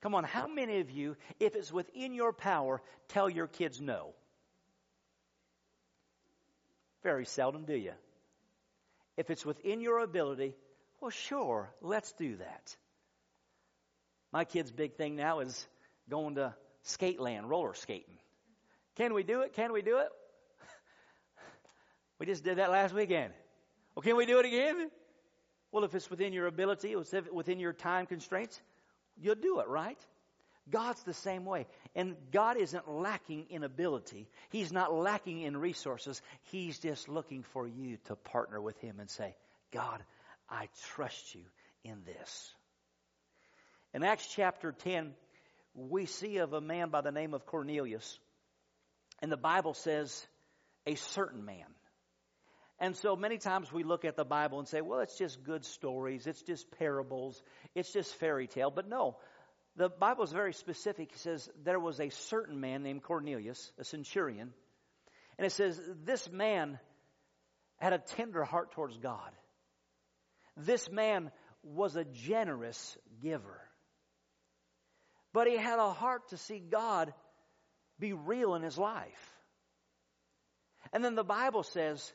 Come 0.03 0.13
on, 0.13 0.23
how 0.23 0.45
many 0.47 0.79
of 0.79 0.91
you, 0.91 1.17
if 1.39 1.55
it's 1.55 1.71
within 1.73 2.13
your 2.13 2.31
power, 2.31 2.79
tell 3.07 3.27
your 3.27 3.47
kids 3.47 3.81
no? 3.81 4.13
Very 7.01 7.25
seldom, 7.25 7.65
do 7.65 7.75
you? 7.75 7.93
If 9.15 9.31
it's 9.31 9.43
within 9.43 9.81
your 9.81 9.97
ability, 9.97 10.53
well, 11.01 11.09
sure, 11.09 11.71
let's 11.81 12.11
do 12.19 12.35
that. 12.35 12.75
My 14.31 14.45
kid's 14.45 14.71
big 14.71 14.93
thing 14.93 15.15
now 15.15 15.39
is 15.39 15.67
going 16.09 16.35
to 16.35 16.53
skate 16.87 17.19
land, 17.19 17.49
roller 17.49 17.73
skating. 17.73 18.17
Can 18.95 19.13
we 19.13 19.23
do 19.23 19.41
it? 19.41 19.53
Can 19.53 19.73
we 19.73 19.81
do 19.81 19.99
it? 19.99 20.09
we 22.19 22.25
just 22.25 22.43
did 22.43 22.57
that 22.57 22.71
last 22.71 22.93
weekend. 22.93 23.33
Well, 23.95 24.03
can 24.03 24.15
we 24.15 24.25
do 24.25 24.39
it 24.39 24.45
again? 24.45 24.89
Well, 25.71 25.83
if 25.83 25.93
it's 25.93 26.09
within 26.09 26.33
your 26.33 26.47
ability, 26.47 26.95
within 27.31 27.59
your 27.59 27.73
time 27.73 28.05
constraints, 28.05 28.59
you'll 29.19 29.35
do 29.35 29.59
it, 29.59 29.67
right? 29.67 29.99
God's 30.69 31.01
the 31.03 31.13
same 31.13 31.45
way. 31.45 31.67
And 31.95 32.15
God 32.31 32.57
isn't 32.57 32.89
lacking 32.89 33.45
in 33.49 33.63
ability. 33.63 34.27
He's 34.49 34.71
not 34.71 34.93
lacking 34.93 35.41
in 35.41 35.55
resources. 35.57 36.21
He's 36.43 36.79
just 36.79 37.07
looking 37.07 37.43
for 37.43 37.67
you 37.67 37.97
to 38.05 38.15
partner 38.15 38.61
with 38.61 38.77
Him 38.79 38.99
and 38.99 39.09
say, 39.09 39.35
God, 39.71 40.03
I 40.49 40.67
trust 40.93 41.35
you 41.35 41.41
in 41.83 42.03
this. 42.05 42.53
In 43.93 44.03
Acts 44.03 44.27
chapter 44.27 44.71
10, 44.71 45.13
we 45.77 46.07
see 46.07 46.37
of 46.37 46.53
a 46.53 46.59
man 46.59 46.89
by 46.89 47.01
the 47.01 47.11
name 47.11 47.33
of 47.35 47.45
Cornelius. 47.45 48.19
And 49.21 49.31
the 49.31 49.37
Bible 49.37 49.75
says, 49.75 50.25
a 50.87 50.95
certain 50.95 51.45
man. 51.45 51.67
And 52.79 52.95
so 52.95 53.15
many 53.15 53.37
times 53.37 53.71
we 53.71 53.83
look 53.83 54.03
at 54.03 54.15
the 54.15 54.25
Bible 54.25 54.59
and 54.59 54.67
say, 54.67 54.81
well, 54.81 54.99
it's 54.99 55.17
just 55.17 55.43
good 55.43 55.65
stories, 55.65 56.27
it's 56.27 56.41
just 56.41 56.69
parables, 56.77 57.41
it's 57.73 57.91
just 57.91 58.13
fairy 58.15 58.47
tale. 58.47 58.71
But 58.71 58.89
no, 58.89 59.17
the 59.75 59.89
Bible 59.89 60.23
is 60.23 60.31
very 60.31 60.53
specific. 60.53 61.11
It 61.13 61.19
says 61.19 61.49
there 61.63 61.79
was 61.79 61.99
a 61.99 62.09
certain 62.09 62.59
man 62.59 62.83
named 62.83 63.03
Cornelius, 63.03 63.71
a 63.79 63.83
centurion. 63.83 64.53
And 65.37 65.45
it 65.45 65.51
says 65.51 65.79
this 66.03 66.31
man 66.31 66.79
had 67.77 67.93
a 67.93 67.99
tender 67.99 68.43
heart 68.43 68.71
towards 68.71 68.97
God. 68.97 69.31
This 70.55 70.89
man 70.91 71.31
was 71.63 71.95
a 71.95 72.03
generous 72.03 72.97
giver. 73.21 73.61
But 75.37 75.45
he 75.45 75.55
had 75.55 75.77
a 75.77 75.93
heart 75.93 76.29
to 76.29 76.37
see 76.37 76.57
God 76.57 77.13
be 77.99 78.13
real 78.13 78.55
in 78.55 78.63
his 78.63 78.75
life. 78.75 79.37
And 80.91 81.05
then 81.05 81.13
the 81.13 81.23
Bible 81.23 81.61
says 81.61 82.11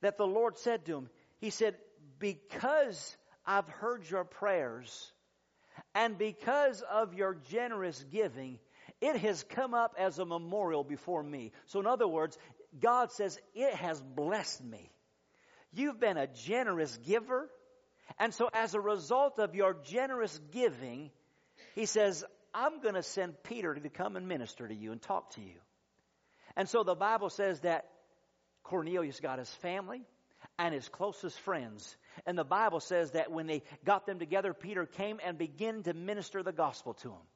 that 0.00 0.16
the 0.16 0.26
Lord 0.26 0.56
said 0.56 0.86
to 0.86 0.96
him, 0.96 1.10
He 1.40 1.50
said, 1.50 1.76
Because 2.18 3.14
I've 3.44 3.68
heard 3.68 4.08
your 4.08 4.24
prayers 4.24 5.12
and 5.94 6.16
because 6.16 6.82
of 6.90 7.12
your 7.12 7.34
generous 7.50 8.02
giving, 8.10 8.58
it 9.02 9.16
has 9.16 9.44
come 9.50 9.74
up 9.74 9.94
as 9.98 10.18
a 10.18 10.24
memorial 10.24 10.84
before 10.84 11.22
me. 11.22 11.52
So, 11.66 11.80
in 11.80 11.86
other 11.86 12.08
words, 12.08 12.38
God 12.80 13.12
says, 13.12 13.38
It 13.54 13.74
has 13.74 14.00
blessed 14.00 14.64
me. 14.64 14.90
You've 15.74 16.00
been 16.00 16.16
a 16.16 16.26
generous 16.26 16.96
giver. 17.06 17.50
And 18.18 18.32
so, 18.32 18.48
as 18.54 18.72
a 18.72 18.80
result 18.80 19.38
of 19.38 19.54
your 19.54 19.76
generous 19.84 20.40
giving, 20.50 21.10
He 21.74 21.84
says, 21.84 22.24
I'm 22.54 22.80
going 22.80 22.94
to 22.94 23.02
send 23.02 23.42
Peter 23.42 23.74
to 23.74 23.88
come 23.88 24.16
and 24.16 24.28
minister 24.28 24.66
to 24.66 24.74
you 24.74 24.92
and 24.92 25.00
talk 25.00 25.34
to 25.34 25.40
you. 25.40 25.60
And 26.56 26.68
so 26.68 26.82
the 26.82 26.94
Bible 26.94 27.30
says 27.30 27.60
that 27.60 27.86
Cornelius 28.62 29.20
got 29.20 29.38
his 29.38 29.50
family 29.56 30.02
and 30.58 30.74
his 30.74 30.88
closest 30.88 31.38
friends. 31.40 31.96
And 32.26 32.36
the 32.36 32.44
Bible 32.44 32.80
says 32.80 33.12
that 33.12 33.30
when 33.30 33.46
they 33.46 33.62
got 33.84 34.06
them 34.06 34.18
together, 34.18 34.52
Peter 34.54 34.86
came 34.86 35.20
and 35.24 35.38
began 35.38 35.82
to 35.84 35.94
minister 35.94 36.42
the 36.42 36.52
gospel 36.52 36.94
to 36.94 37.08
them. 37.08 37.26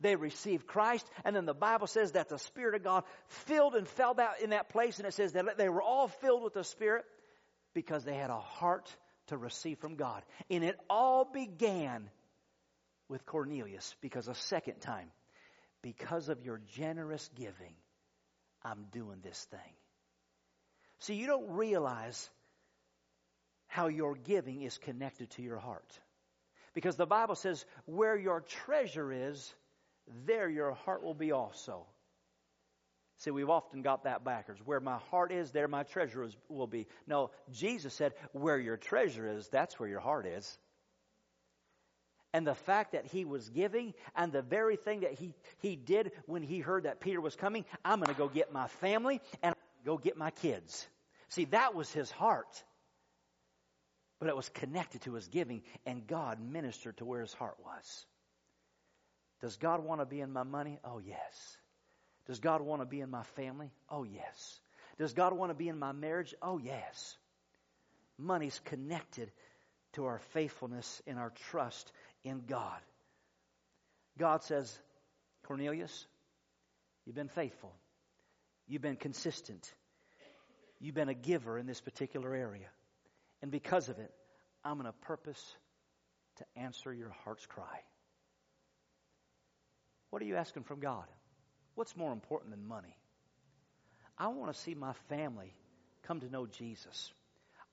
They 0.00 0.16
received 0.16 0.66
Christ, 0.66 1.08
and 1.24 1.36
then 1.36 1.46
the 1.46 1.54
Bible 1.54 1.86
says 1.86 2.12
that 2.12 2.28
the 2.28 2.38
Spirit 2.38 2.74
of 2.74 2.82
God 2.82 3.04
filled 3.28 3.76
and 3.76 3.86
fell 3.86 4.18
out 4.20 4.40
in 4.42 4.50
that 4.50 4.68
place, 4.68 4.98
and 4.98 5.06
it 5.06 5.14
says 5.14 5.34
that 5.34 5.56
they 5.56 5.68
were 5.68 5.82
all 5.82 6.08
filled 6.08 6.42
with 6.42 6.54
the 6.54 6.64
Spirit 6.64 7.04
because 7.72 8.04
they 8.04 8.16
had 8.16 8.30
a 8.30 8.40
heart 8.40 8.90
to 9.28 9.36
receive 9.36 9.78
from 9.78 9.94
God. 9.94 10.22
And 10.50 10.64
it 10.64 10.76
all 10.90 11.24
began 11.24 12.10
with 13.08 13.24
Cornelius 13.26 13.94
because 14.00 14.28
a 14.28 14.34
second 14.34 14.80
time, 14.80 15.10
because 15.82 16.28
of 16.28 16.44
your 16.44 16.60
generous 16.74 17.28
giving, 17.36 17.74
I'm 18.62 18.86
doing 18.92 19.18
this 19.22 19.46
thing. 19.50 19.74
See, 21.00 21.14
you 21.14 21.26
don't 21.26 21.50
realize 21.50 22.30
how 23.68 23.88
your 23.88 24.14
giving 24.14 24.62
is 24.62 24.78
connected 24.78 25.30
to 25.30 25.42
your 25.42 25.58
heart. 25.58 25.98
Because 26.74 26.96
the 26.96 27.06
Bible 27.06 27.34
says, 27.34 27.64
where 27.84 28.16
your 28.16 28.40
treasure 28.40 29.12
is, 29.12 29.54
there 30.26 30.48
your 30.48 30.72
heart 30.72 31.02
will 31.02 31.14
be 31.14 31.32
also. 31.32 31.86
See, 33.18 33.30
we've 33.30 33.48
often 33.48 33.82
got 33.82 34.04
that 34.04 34.24
backwards. 34.24 34.60
Where 34.64 34.80
my 34.80 34.98
heart 35.10 35.32
is, 35.32 35.50
there 35.50 35.68
my 35.68 35.84
treasure 35.84 36.22
is, 36.22 36.36
will 36.48 36.66
be. 36.66 36.86
No, 37.06 37.30
Jesus 37.50 37.94
said, 37.94 38.12
where 38.32 38.58
your 38.58 38.76
treasure 38.76 39.26
is, 39.26 39.48
that's 39.48 39.80
where 39.80 39.88
your 39.88 40.00
heart 40.00 40.26
is 40.26 40.58
and 42.36 42.46
the 42.46 42.54
fact 42.54 42.92
that 42.92 43.06
he 43.06 43.24
was 43.24 43.48
giving 43.48 43.94
and 44.14 44.30
the 44.30 44.42
very 44.42 44.76
thing 44.76 45.00
that 45.00 45.14
he, 45.14 45.32
he 45.60 45.74
did 45.74 46.12
when 46.26 46.42
he 46.42 46.58
heard 46.58 46.82
that 46.82 47.00
Peter 47.00 47.18
was 47.18 47.34
coming, 47.34 47.64
I'm 47.82 47.98
going 47.98 48.14
to 48.14 48.18
go 48.18 48.28
get 48.28 48.52
my 48.52 48.66
family 48.66 49.22
and 49.42 49.54
go 49.86 49.96
get 49.96 50.18
my 50.18 50.30
kids. 50.30 50.86
See, 51.30 51.46
that 51.46 51.74
was 51.74 51.90
his 51.90 52.10
heart. 52.10 52.62
But 54.20 54.28
it 54.28 54.36
was 54.36 54.50
connected 54.50 55.00
to 55.04 55.14
his 55.14 55.28
giving, 55.28 55.62
and 55.86 56.06
God 56.06 56.38
ministered 56.38 56.98
to 56.98 57.06
where 57.06 57.22
his 57.22 57.32
heart 57.32 57.56
was. 57.64 58.04
Does 59.40 59.56
God 59.56 59.82
want 59.82 60.02
to 60.02 60.06
be 60.06 60.20
in 60.20 60.30
my 60.30 60.42
money? 60.42 60.78
Oh, 60.84 60.98
yes. 60.98 61.56
Does 62.26 62.40
God 62.40 62.60
want 62.60 62.82
to 62.82 62.86
be 62.86 63.00
in 63.00 63.08
my 63.08 63.22
family? 63.36 63.70
Oh, 63.88 64.04
yes. 64.04 64.60
Does 64.98 65.14
God 65.14 65.32
want 65.32 65.52
to 65.52 65.54
be 65.54 65.68
in 65.68 65.78
my 65.78 65.92
marriage? 65.92 66.34
Oh, 66.42 66.58
yes. 66.58 67.16
Money's 68.18 68.60
connected 68.66 69.32
to 69.96 70.04
our 70.04 70.18
faithfulness 70.34 71.02
and 71.06 71.18
our 71.18 71.32
trust 71.50 71.90
in 72.26 72.42
God. 72.46 72.80
God 74.18 74.42
says, 74.42 74.76
Cornelius, 75.46 76.06
you've 77.04 77.14
been 77.14 77.28
faithful. 77.28 77.72
You've 78.66 78.82
been 78.82 78.96
consistent. 78.96 79.72
You've 80.80 80.94
been 80.94 81.08
a 81.08 81.14
giver 81.14 81.58
in 81.58 81.66
this 81.66 81.80
particular 81.80 82.34
area. 82.34 82.68
And 83.42 83.50
because 83.50 83.88
of 83.88 83.98
it, 83.98 84.10
I'm 84.64 84.74
going 84.74 84.86
to 84.86 85.06
purpose 85.06 85.56
to 86.38 86.44
answer 86.56 86.92
your 86.92 87.14
heart's 87.24 87.46
cry. 87.46 87.80
What 90.10 90.20
are 90.20 90.24
you 90.24 90.36
asking 90.36 90.64
from 90.64 90.80
God? 90.80 91.04
What's 91.74 91.96
more 91.96 92.12
important 92.12 92.50
than 92.50 92.66
money? 92.66 92.96
I 94.18 94.28
want 94.28 94.52
to 94.52 94.58
see 94.58 94.74
my 94.74 94.94
family 95.08 95.54
come 96.04 96.20
to 96.20 96.30
know 96.30 96.46
Jesus. 96.46 97.12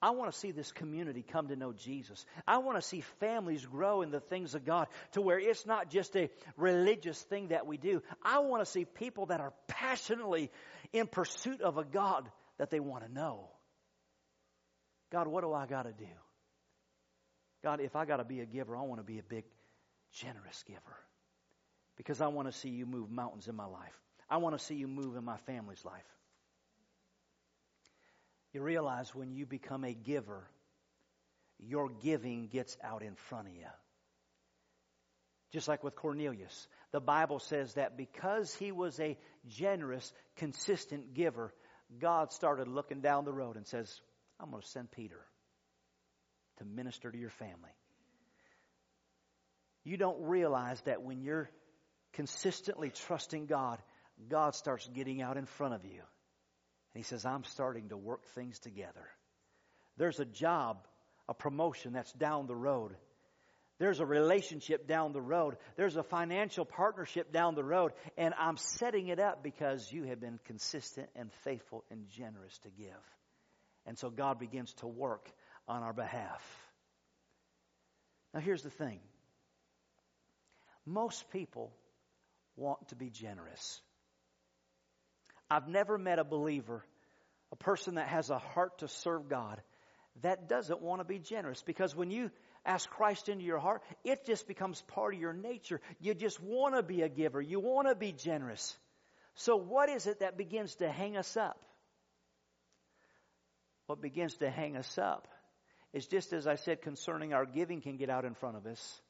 I 0.04 0.10
want 0.10 0.30
to 0.34 0.38
see 0.38 0.52
this 0.52 0.70
community 0.74 1.24
come 1.24 1.48
to 1.48 1.56
know 1.56 1.72
Jesus. 1.72 2.26
I 2.46 2.58
want 2.58 2.78
to 2.78 2.82
see 2.82 3.00
families 3.22 3.66
grow 3.66 4.02
in 4.02 4.12
the 4.12 4.20
things 4.20 4.54
of 4.54 4.66
God 4.66 4.90
to 5.14 5.22
where 5.22 5.40
it's 5.40 5.66
not 5.66 5.90
just 5.90 6.14
a 6.18 6.30
religious 6.58 7.18
thing 7.22 7.48
that 7.48 7.66
we 7.68 7.78
do. 7.78 8.02
I 8.22 8.40
want 8.40 8.66
to 8.66 8.70
see 8.70 8.84
people 8.84 9.28
that 9.28 9.40
are 9.40 9.54
passionately 9.70 10.52
in 10.92 11.08
pursuit 11.08 11.62
of 11.62 11.78
a 11.78 11.86
God 11.86 12.30
that 12.58 12.70
they 12.70 12.82
want 12.82 13.06
to 13.06 13.14
know. 13.14 13.48
God, 15.10 15.30
what 15.30 15.42
do 15.42 15.54
I 15.54 15.68
got 15.68 15.84
to 15.84 15.94
do? 15.94 16.12
God, 17.64 17.80
if 17.80 17.96
I 17.96 18.04
got 18.04 18.18
to 18.18 18.26
be 18.26 18.42
a 18.42 18.46
giver, 18.46 18.76
I 18.76 18.82
want 18.82 19.00
to 19.00 19.06
be 19.06 19.20
a 19.20 19.24
big, 19.24 19.46
generous 20.12 20.66
giver. 20.68 20.98
Because 21.96 22.20
I 22.20 22.28
want 22.28 22.52
to 22.52 22.60
see 22.60 22.68
you 22.68 22.86
move 22.86 23.10
mountains 23.10 23.48
in 23.48 23.56
my 23.56 23.68
life. 23.68 23.98
I 24.30 24.36
want 24.36 24.60
to 24.60 24.66
see 24.66 24.76
you 24.76 24.90
move 24.90 25.16
in 25.16 25.24
my 25.24 25.38
family's 25.46 25.86
life. 25.86 26.04
You 28.54 28.62
realize 28.62 29.14
when 29.16 29.34
you 29.34 29.46
become 29.46 29.84
a 29.84 29.94
giver, 29.94 30.48
your 31.60 31.90
giving 31.90 32.48
gets 32.48 32.78
out 32.84 33.02
in 33.02 33.16
front 33.16 33.48
of 33.48 33.56
you. 33.56 33.66
Just 35.52 35.68
like 35.68 35.84
with 35.84 35.96
Cornelius, 35.96 36.68
the 36.92 37.00
Bible 37.00 37.40
says 37.40 37.74
that 37.76 37.98
because 37.98 38.54
he 38.56 38.72
was 38.72 39.00
a 39.00 39.18
generous, 39.48 40.12
consistent 40.38 41.14
giver, 41.14 41.54
God 42.00 42.32
started 42.32 42.68
looking 42.68 43.02
down 43.02 43.26
the 43.26 43.34
road 43.34 43.56
and 43.56 43.68
says, 43.68 44.02
I'm 44.40 44.50
going 44.50 44.62
to 44.62 44.68
send 44.68 44.92
Peter 44.92 45.20
to 46.58 46.66
minister 46.66 47.12
to 47.12 47.18
your 47.18 47.30
family. 47.30 47.72
You 49.84 49.98
don't 49.98 50.24
realize 50.24 50.82
that 50.82 51.02
when 51.02 51.22
you're 51.22 51.50
consistently 52.14 52.90
trusting 52.90 53.48
God, 53.48 53.80
God 54.30 54.56
starts 54.56 54.88
getting 54.94 55.22
out 55.22 55.38
in 55.38 55.46
front 55.46 55.74
of 55.74 55.86
you. 55.86 56.02
And 56.94 57.04
He 57.04 57.08
says, 57.08 57.26
I'm 57.26 57.44
starting 57.44 57.90
to 57.90 57.98
work 57.98 58.26
things 58.36 58.60
together. 58.60 59.08
There's 59.98 60.20
a 60.20 60.26
job, 60.26 60.88
a 61.28 61.34
promotion 61.34 61.94
that's 61.94 62.12
down 62.14 62.48
the 62.48 62.56
road. 62.56 62.96
There's 63.80 64.00
a 64.00 64.06
relationship 64.06 64.88
down 64.88 65.14
the 65.14 65.22
road. 65.22 65.58
There's 65.76 65.96
a 65.96 66.04
financial 66.04 66.64
partnership 66.64 67.32
down 67.34 67.56
the 67.56 67.64
road. 67.64 67.92
And 68.18 68.34
I'm 68.38 68.58
setting 68.58 69.08
it 69.08 69.20
up 69.20 69.44
because 69.44 69.92
you 69.92 70.04
have 70.04 70.20
been 70.20 70.40
consistent 70.46 71.10
and 71.16 71.32
faithful 71.44 71.84
and 71.90 72.08
generous 72.10 72.58
to 72.60 72.70
give. 72.70 72.88
And 73.86 73.98
so 73.98 74.10
God 74.10 74.40
begins 74.40 74.74
to 74.76 74.88
work 74.88 75.30
on 75.68 75.84
our 75.84 75.94
behalf. 75.94 76.42
Now, 78.34 78.40
here's 78.40 78.64
the 78.64 78.70
thing 78.70 79.00
most 80.86 81.30
people 81.32 81.72
want 82.56 82.88
to 82.90 82.96
be 82.96 83.10
generous. 83.10 83.82
I've 85.54 85.68
never 85.68 86.00
met 86.00 86.18
a 86.18 86.24
believer, 86.24 86.84
a 87.52 87.56
person 87.56 87.96
that 87.96 88.08
has 88.08 88.32
a 88.32 88.40
heart 88.40 88.80
to 88.80 88.88
serve 88.88 89.30
God, 89.30 89.62
that 90.24 90.50
doesn't 90.50 90.82
want 90.82 91.02
to 91.02 91.06
be 91.06 91.20
generous. 91.20 91.62
Because 91.62 91.96
when 91.96 92.10
you 92.10 92.32
ask 92.66 92.90
Christ 92.90 93.30
into 93.30 93.46
your 93.46 93.60
heart, 93.60 93.84
it 94.04 94.26
just 94.26 94.48
becomes 94.48 94.82
part 94.88 95.14
of 95.14 95.20
your 95.20 95.34
nature. 95.34 95.80
You 96.00 96.16
just 96.16 96.42
want 96.42 96.76
to 96.76 96.82
be 96.82 97.04
a 97.04 97.10
giver, 97.10 97.40
you 97.40 97.60
want 97.60 97.88
to 97.88 97.94
be 97.94 98.12
generous. 98.12 98.76
So, 99.36 99.56
what 99.56 99.90
is 99.90 100.08
it 100.08 100.22
that 100.22 100.38
begins 100.38 100.74
to 100.76 100.90
hang 100.90 101.18
us 101.18 101.38
up? 101.38 101.60
What 103.86 104.02
begins 104.02 104.34
to 104.38 104.50
hang 104.50 104.76
us 104.76 104.98
up 104.98 105.28
is 105.92 106.08
just 106.08 106.34
as 106.34 106.48
I 106.48 106.56
said 106.56 106.82
concerning 106.82 107.34
our 107.34 107.46
giving 107.46 107.82
can 107.82 107.98
get 107.98 108.10
out 108.10 108.26
in 108.26 108.34
front 108.34 108.58
of 108.58 108.66
us, 108.66 109.02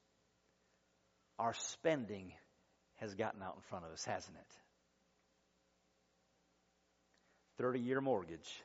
our 1.40 1.54
spending 1.54 2.34
has 2.96 3.14
gotten 3.16 3.42
out 3.42 3.56
in 3.56 3.62
front 3.70 3.86
of 3.86 3.92
us, 3.92 4.04
hasn't 4.04 4.36
it? 4.36 4.63
30 7.58 7.80
year 7.80 8.02
mortgage, 8.02 8.64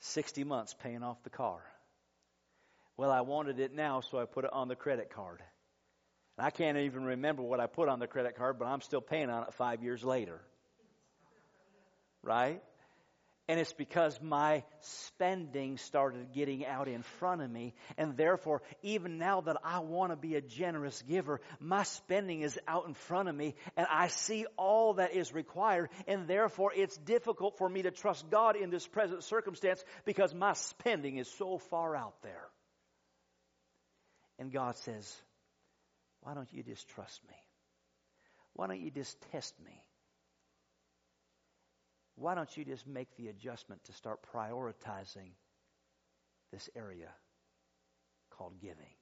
60 0.00 0.44
months 0.44 0.74
paying 0.82 1.02
off 1.02 1.22
the 1.22 1.30
car. 1.30 1.60
Well, 2.96 3.10
I 3.10 3.22
wanted 3.22 3.60
it 3.60 3.74
now, 3.74 4.00
so 4.00 4.18
I 4.18 4.26
put 4.26 4.44
it 4.44 4.52
on 4.52 4.68
the 4.68 4.76
credit 4.76 5.10
card. 5.14 5.42
And 6.36 6.46
I 6.46 6.50
can't 6.50 6.76
even 6.78 7.04
remember 7.04 7.42
what 7.42 7.60
I 7.60 7.66
put 7.66 7.88
on 7.88 7.98
the 7.98 8.06
credit 8.06 8.36
card, 8.36 8.58
but 8.58 8.66
I'm 8.66 8.80
still 8.80 9.00
paying 9.00 9.30
on 9.30 9.44
it 9.44 9.54
five 9.54 9.82
years 9.82 10.04
later. 10.04 10.40
Right? 12.22 12.62
And 13.50 13.58
it's 13.58 13.72
because 13.72 14.16
my 14.22 14.62
spending 14.78 15.76
started 15.76 16.32
getting 16.32 16.64
out 16.64 16.86
in 16.86 17.02
front 17.02 17.42
of 17.42 17.50
me. 17.50 17.74
And 17.98 18.16
therefore, 18.16 18.62
even 18.84 19.18
now 19.18 19.40
that 19.40 19.56
I 19.64 19.80
want 19.80 20.12
to 20.12 20.16
be 20.16 20.36
a 20.36 20.40
generous 20.40 21.02
giver, 21.02 21.40
my 21.58 21.82
spending 21.82 22.42
is 22.42 22.56
out 22.68 22.86
in 22.86 22.94
front 22.94 23.28
of 23.28 23.34
me 23.34 23.56
and 23.76 23.88
I 23.90 24.06
see 24.06 24.46
all 24.56 24.94
that 24.94 25.14
is 25.14 25.34
required. 25.34 25.90
And 26.06 26.28
therefore, 26.28 26.70
it's 26.76 26.96
difficult 26.96 27.58
for 27.58 27.68
me 27.68 27.82
to 27.82 27.90
trust 27.90 28.30
God 28.30 28.54
in 28.54 28.70
this 28.70 28.86
present 28.86 29.24
circumstance 29.24 29.82
because 30.04 30.32
my 30.32 30.52
spending 30.52 31.16
is 31.16 31.26
so 31.36 31.58
far 31.58 31.96
out 31.96 32.22
there. 32.22 32.46
And 34.38 34.52
God 34.52 34.76
says, 34.76 35.12
Why 36.20 36.34
don't 36.34 36.52
you 36.52 36.62
just 36.62 36.88
trust 36.90 37.20
me? 37.28 37.36
Why 38.52 38.68
don't 38.68 38.80
you 38.80 38.92
just 38.92 39.20
test 39.32 39.58
me? 39.64 39.82
Why 42.20 42.34
don't 42.34 42.54
you 42.54 42.66
just 42.66 42.86
make 42.86 43.08
the 43.16 43.28
adjustment 43.28 43.82
to 43.84 43.94
start 43.94 44.20
prioritizing 44.34 45.30
this 46.52 46.68
area 46.76 47.08
called 48.28 48.60
giving? 48.60 48.92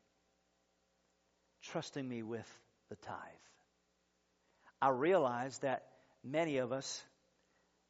Trusting 1.64 2.08
me 2.08 2.22
with 2.22 2.48
the 2.90 2.94
tithe. 2.94 3.18
I 4.80 4.90
realize 4.90 5.58
that 5.58 5.82
many 6.22 6.58
of 6.58 6.70
us 6.70 7.02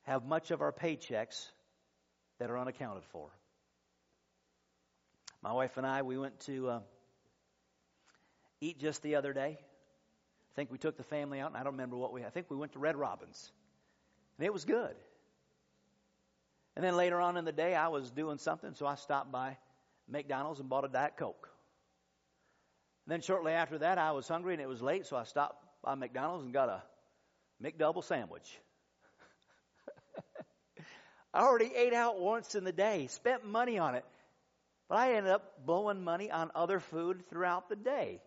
have 0.04 0.24
much 0.24 0.50
of 0.50 0.62
our 0.62 0.72
paychecks 0.72 1.50
that 2.38 2.48
are 2.48 2.58
unaccounted 2.58 3.04
for. 3.12 3.28
My 5.42 5.52
wife 5.52 5.76
and 5.76 5.86
I, 5.86 6.00
we 6.00 6.16
went 6.16 6.40
to 6.46 6.68
uh, 6.70 6.80
eat 8.62 8.80
just 8.80 9.02
the 9.02 9.16
other 9.16 9.34
day. 9.34 9.58
I 9.60 10.54
think 10.56 10.72
we 10.72 10.78
took 10.78 10.96
the 10.96 11.04
family 11.04 11.38
out, 11.38 11.48
and 11.48 11.56
I 11.58 11.64
don't 11.64 11.74
remember 11.74 11.98
what 11.98 12.14
we. 12.14 12.24
I 12.24 12.30
think 12.30 12.46
we 12.48 12.56
went 12.56 12.72
to 12.72 12.78
Red 12.78 12.96
Robin's, 12.96 13.52
and 14.38 14.46
it 14.46 14.52
was 14.54 14.64
good. 14.64 14.96
And 16.78 16.84
then 16.84 16.94
later 16.96 17.20
on 17.20 17.36
in 17.36 17.44
the 17.44 17.50
day, 17.50 17.74
I 17.74 17.88
was 17.88 18.12
doing 18.12 18.38
something, 18.38 18.72
so 18.72 18.86
I 18.86 18.94
stopped 18.94 19.32
by 19.32 19.56
McDonald's 20.08 20.60
and 20.60 20.68
bought 20.68 20.84
a 20.84 20.88
Diet 20.88 21.16
Coke. 21.16 21.48
And 23.04 23.12
then 23.12 23.20
shortly 23.20 23.50
after 23.50 23.78
that, 23.78 23.98
I 23.98 24.12
was 24.12 24.28
hungry 24.28 24.52
and 24.52 24.62
it 24.62 24.68
was 24.68 24.80
late, 24.80 25.04
so 25.04 25.16
I 25.16 25.24
stopped 25.24 25.66
by 25.82 25.96
McDonald's 25.96 26.44
and 26.44 26.52
got 26.52 26.68
a 26.68 26.80
McDouble 27.60 28.04
sandwich. 28.04 28.60
I 31.34 31.40
already 31.40 31.72
ate 31.74 31.94
out 31.94 32.20
once 32.20 32.54
in 32.54 32.62
the 32.62 32.70
day, 32.70 33.08
spent 33.08 33.44
money 33.44 33.80
on 33.80 33.96
it, 33.96 34.04
but 34.88 34.98
I 34.98 35.14
ended 35.14 35.32
up 35.32 35.66
blowing 35.66 36.04
money 36.04 36.30
on 36.30 36.52
other 36.54 36.78
food 36.78 37.28
throughout 37.28 37.68
the 37.68 37.74
day, 37.74 38.20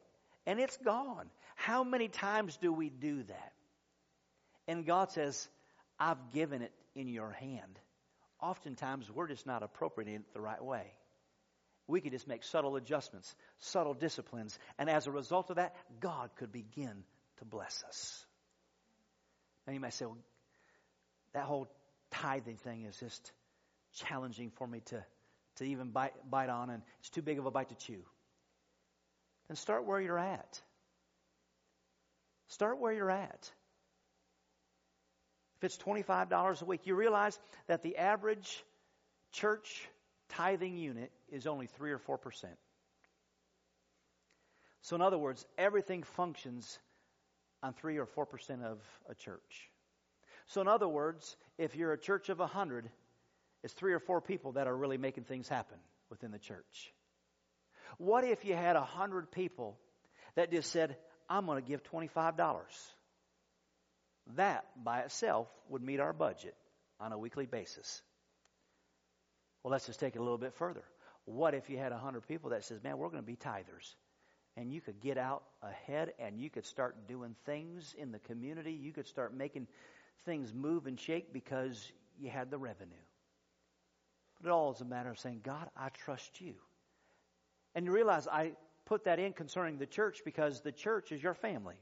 and 0.45 0.59
it's 0.59 0.75
gone. 0.75 1.29
How 1.55 1.85
many 1.85 2.09
times 2.09 2.57
do 2.57 2.73
we 2.73 2.89
do 2.89 3.23
that? 3.23 3.53
And 4.67 4.85
God 4.85 5.09
says, 5.09 5.47
I've 5.97 6.33
given 6.33 6.61
it 6.61 6.73
in 6.95 7.07
your 7.07 7.31
hand 7.31 7.79
oftentimes 8.41 9.09
we're 9.11 9.27
just 9.27 9.45
not 9.45 9.63
appropriating 9.63 10.15
it 10.15 10.33
the 10.33 10.41
right 10.41 10.63
way. 10.63 10.83
We 11.87 12.01
could 12.01 12.11
just 12.11 12.27
make 12.27 12.43
subtle 12.43 12.75
adjustments, 12.75 13.33
subtle 13.59 13.93
disciplines, 13.93 14.57
and 14.77 14.89
as 14.89 15.07
a 15.07 15.11
result 15.11 15.49
of 15.49 15.57
that, 15.57 15.75
God 15.99 16.29
could 16.37 16.51
begin 16.51 17.03
to 17.37 17.45
bless 17.45 17.83
us. 17.87 18.25
And 19.67 19.75
you 19.75 19.79
might 19.79 19.93
say, 19.93 20.05
well, 20.05 20.17
that 21.33 21.43
whole 21.43 21.69
tithing 22.11 22.57
thing 22.57 22.85
is 22.85 22.97
just 22.97 23.31
challenging 23.95 24.51
for 24.57 24.67
me 24.67 24.81
to, 24.85 25.03
to 25.57 25.63
even 25.65 25.89
bite, 25.89 26.13
bite 26.29 26.49
on, 26.49 26.69
and 26.69 26.81
it's 26.99 27.09
too 27.09 27.21
big 27.21 27.39
of 27.39 27.45
a 27.45 27.51
bite 27.51 27.69
to 27.69 27.75
chew. 27.75 28.01
Then 29.47 29.57
start 29.57 29.85
where 29.85 29.99
you're 29.99 30.19
at. 30.19 30.61
Start 32.47 32.79
where 32.79 32.93
you're 32.93 33.11
at. 33.11 33.51
If 35.61 35.65
it's 35.65 35.77
$25 35.77 36.61
a 36.63 36.65
week, 36.65 36.87
you 36.87 36.95
realize 36.95 37.39
that 37.67 37.83
the 37.83 37.97
average 37.97 38.63
church 39.31 39.87
tithing 40.29 40.75
unit 40.75 41.11
is 41.29 41.45
only 41.45 41.67
3 41.67 41.91
or 41.91 41.99
4%. 41.99 42.17
So, 44.81 44.95
in 44.95 45.03
other 45.03 45.19
words, 45.19 45.45
everything 45.59 46.01
functions 46.01 46.79
on 47.61 47.73
3 47.73 47.99
or 47.99 48.07
4% 48.07 48.63
of 48.63 48.79
a 49.07 49.13
church. 49.13 49.69
So, 50.47 50.61
in 50.61 50.67
other 50.67 50.87
words, 50.87 51.37
if 51.59 51.75
you're 51.75 51.93
a 51.93 51.99
church 51.99 52.29
of 52.29 52.39
100, 52.39 52.89
it's 53.63 53.73
3 53.75 53.93
or 53.93 53.99
4 53.99 54.19
people 54.19 54.53
that 54.53 54.65
are 54.65 54.75
really 54.75 54.97
making 54.97 55.25
things 55.25 55.47
happen 55.47 55.77
within 56.09 56.31
the 56.31 56.39
church. 56.39 56.91
What 57.99 58.23
if 58.23 58.45
you 58.45 58.55
had 58.55 58.75
100 58.75 59.31
people 59.31 59.77
that 60.33 60.49
just 60.49 60.71
said, 60.71 60.97
I'm 61.29 61.45
going 61.45 61.61
to 61.61 61.69
give 61.69 61.83
$25? 61.83 62.55
That 64.35 64.65
by 64.81 65.01
itself 65.01 65.47
would 65.69 65.81
meet 65.81 65.99
our 65.99 66.13
budget 66.13 66.55
on 66.99 67.11
a 67.11 67.17
weekly 67.17 67.45
basis. 67.45 68.01
Well, 69.63 69.71
let's 69.71 69.85
just 69.85 69.99
take 69.99 70.15
it 70.15 70.19
a 70.19 70.23
little 70.23 70.37
bit 70.37 70.53
further. 70.53 70.83
What 71.25 71.53
if 71.53 71.69
you 71.69 71.77
had 71.77 71.91
100 71.91 72.27
people 72.27 72.51
that 72.51 72.65
says, 72.65 72.83
man, 72.83 72.97
we're 72.97 73.09
going 73.09 73.23
to 73.23 73.27
be 73.27 73.35
tithers? 73.35 73.95
And 74.57 74.71
you 74.71 74.81
could 74.81 74.99
get 74.99 75.17
out 75.17 75.43
ahead 75.61 76.13
and 76.19 76.39
you 76.39 76.49
could 76.49 76.65
start 76.65 77.07
doing 77.07 77.35
things 77.45 77.95
in 77.97 78.11
the 78.11 78.19
community. 78.19 78.73
You 78.73 78.91
could 78.91 79.07
start 79.07 79.35
making 79.35 79.67
things 80.25 80.53
move 80.53 80.87
and 80.87 80.99
shake 80.99 81.31
because 81.31 81.91
you 82.19 82.29
had 82.29 82.51
the 82.51 82.57
revenue. 82.57 82.91
But 84.41 84.49
it 84.49 84.51
all 84.51 84.73
is 84.73 84.81
a 84.81 84.85
matter 84.85 85.09
of 85.09 85.19
saying, 85.19 85.41
God, 85.43 85.69
I 85.77 85.89
trust 85.89 86.41
you. 86.41 86.55
And 87.75 87.85
you 87.85 87.91
realize 87.91 88.27
I 88.27 88.53
put 88.85 89.05
that 89.05 89.19
in 89.19 89.33
concerning 89.33 89.77
the 89.77 89.85
church 89.85 90.23
because 90.25 90.61
the 90.61 90.71
church 90.71 91.11
is 91.11 91.23
your 91.23 91.33
family. 91.33 91.77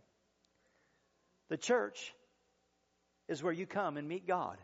The 1.49 1.57
church 1.57 2.13
is 3.29 3.41
where 3.41 3.53
you 3.53 3.65
come 3.65 3.95
and 3.95 4.07
meet 4.07 4.27
God. 4.27 4.57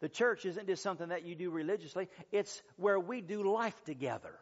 The 0.00 0.08
church 0.08 0.46
isn't 0.46 0.66
just 0.66 0.82
something 0.82 1.08
that 1.08 1.24
you 1.24 1.34
do 1.34 1.50
religiously, 1.50 2.08
it's 2.32 2.62
where 2.76 2.98
we 2.98 3.20
do 3.20 3.42
life 3.42 3.78
together. 3.84 4.34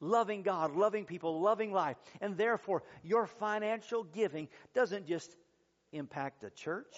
Loving 0.00 0.42
God, 0.42 0.74
loving 0.74 1.04
people, 1.04 1.40
loving 1.40 1.72
life. 1.72 1.96
And 2.20 2.36
therefore, 2.36 2.82
your 3.04 3.26
financial 3.26 4.02
giving 4.02 4.48
doesn't 4.74 5.06
just 5.06 5.34
impact 5.92 6.40
the 6.40 6.50
church, 6.50 6.94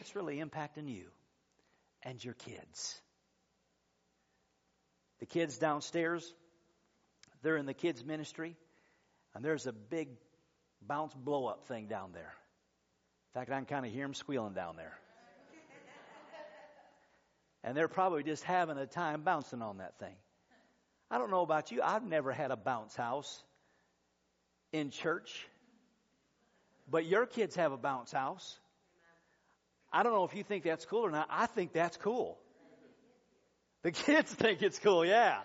it's 0.00 0.16
really 0.16 0.38
impacting 0.38 0.88
you 0.88 1.06
and 2.02 2.24
your 2.24 2.34
kids. 2.34 3.00
The 5.18 5.26
kids 5.26 5.58
downstairs, 5.58 6.32
they're 7.42 7.56
in 7.56 7.66
the 7.66 7.74
kids' 7.74 8.04
ministry. 8.04 8.56
And 9.34 9.44
there's 9.44 9.66
a 9.66 9.72
big 9.72 10.08
bounce 10.82 11.14
blow 11.14 11.46
up 11.46 11.66
thing 11.66 11.86
down 11.86 12.12
there. 12.12 12.32
In 13.34 13.40
fact, 13.40 13.50
I 13.52 13.56
can 13.56 13.66
kind 13.66 13.86
of 13.86 13.92
hear 13.92 14.04
them 14.04 14.14
squealing 14.14 14.54
down 14.54 14.76
there. 14.76 14.98
And 17.62 17.76
they're 17.76 17.88
probably 17.88 18.22
just 18.22 18.42
having 18.42 18.78
a 18.78 18.86
time 18.86 19.22
bouncing 19.22 19.62
on 19.62 19.78
that 19.78 19.98
thing. 19.98 20.14
I 21.10 21.18
don't 21.18 21.30
know 21.30 21.42
about 21.42 21.70
you. 21.70 21.82
I've 21.82 22.04
never 22.04 22.32
had 22.32 22.50
a 22.50 22.56
bounce 22.56 22.96
house 22.96 23.42
in 24.72 24.90
church. 24.90 25.46
But 26.90 27.06
your 27.06 27.26
kids 27.26 27.54
have 27.56 27.72
a 27.72 27.76
bounce 27.76 28.10
house. 28.10 28.58
I 29.92 30.02
don't 30.02 30.12
know 30.12 30.24
if 30.24 30.34
you 30.34 30.42
think 30.42 30.64
that's 30.64 30.84
cool 30.84 31.06
or 31.06 31.10
not. 31.10 31.28
I 31.30 31.46
think 31.46 31.72
that's 31.72 31.96
cool. 31.96 32.38
The 33.82 33.92
kids 33.92 34.32
think 34.32 34.62
it's 34.62 34.78
cool, 34.78 35.04
yeah. 35.04 35.38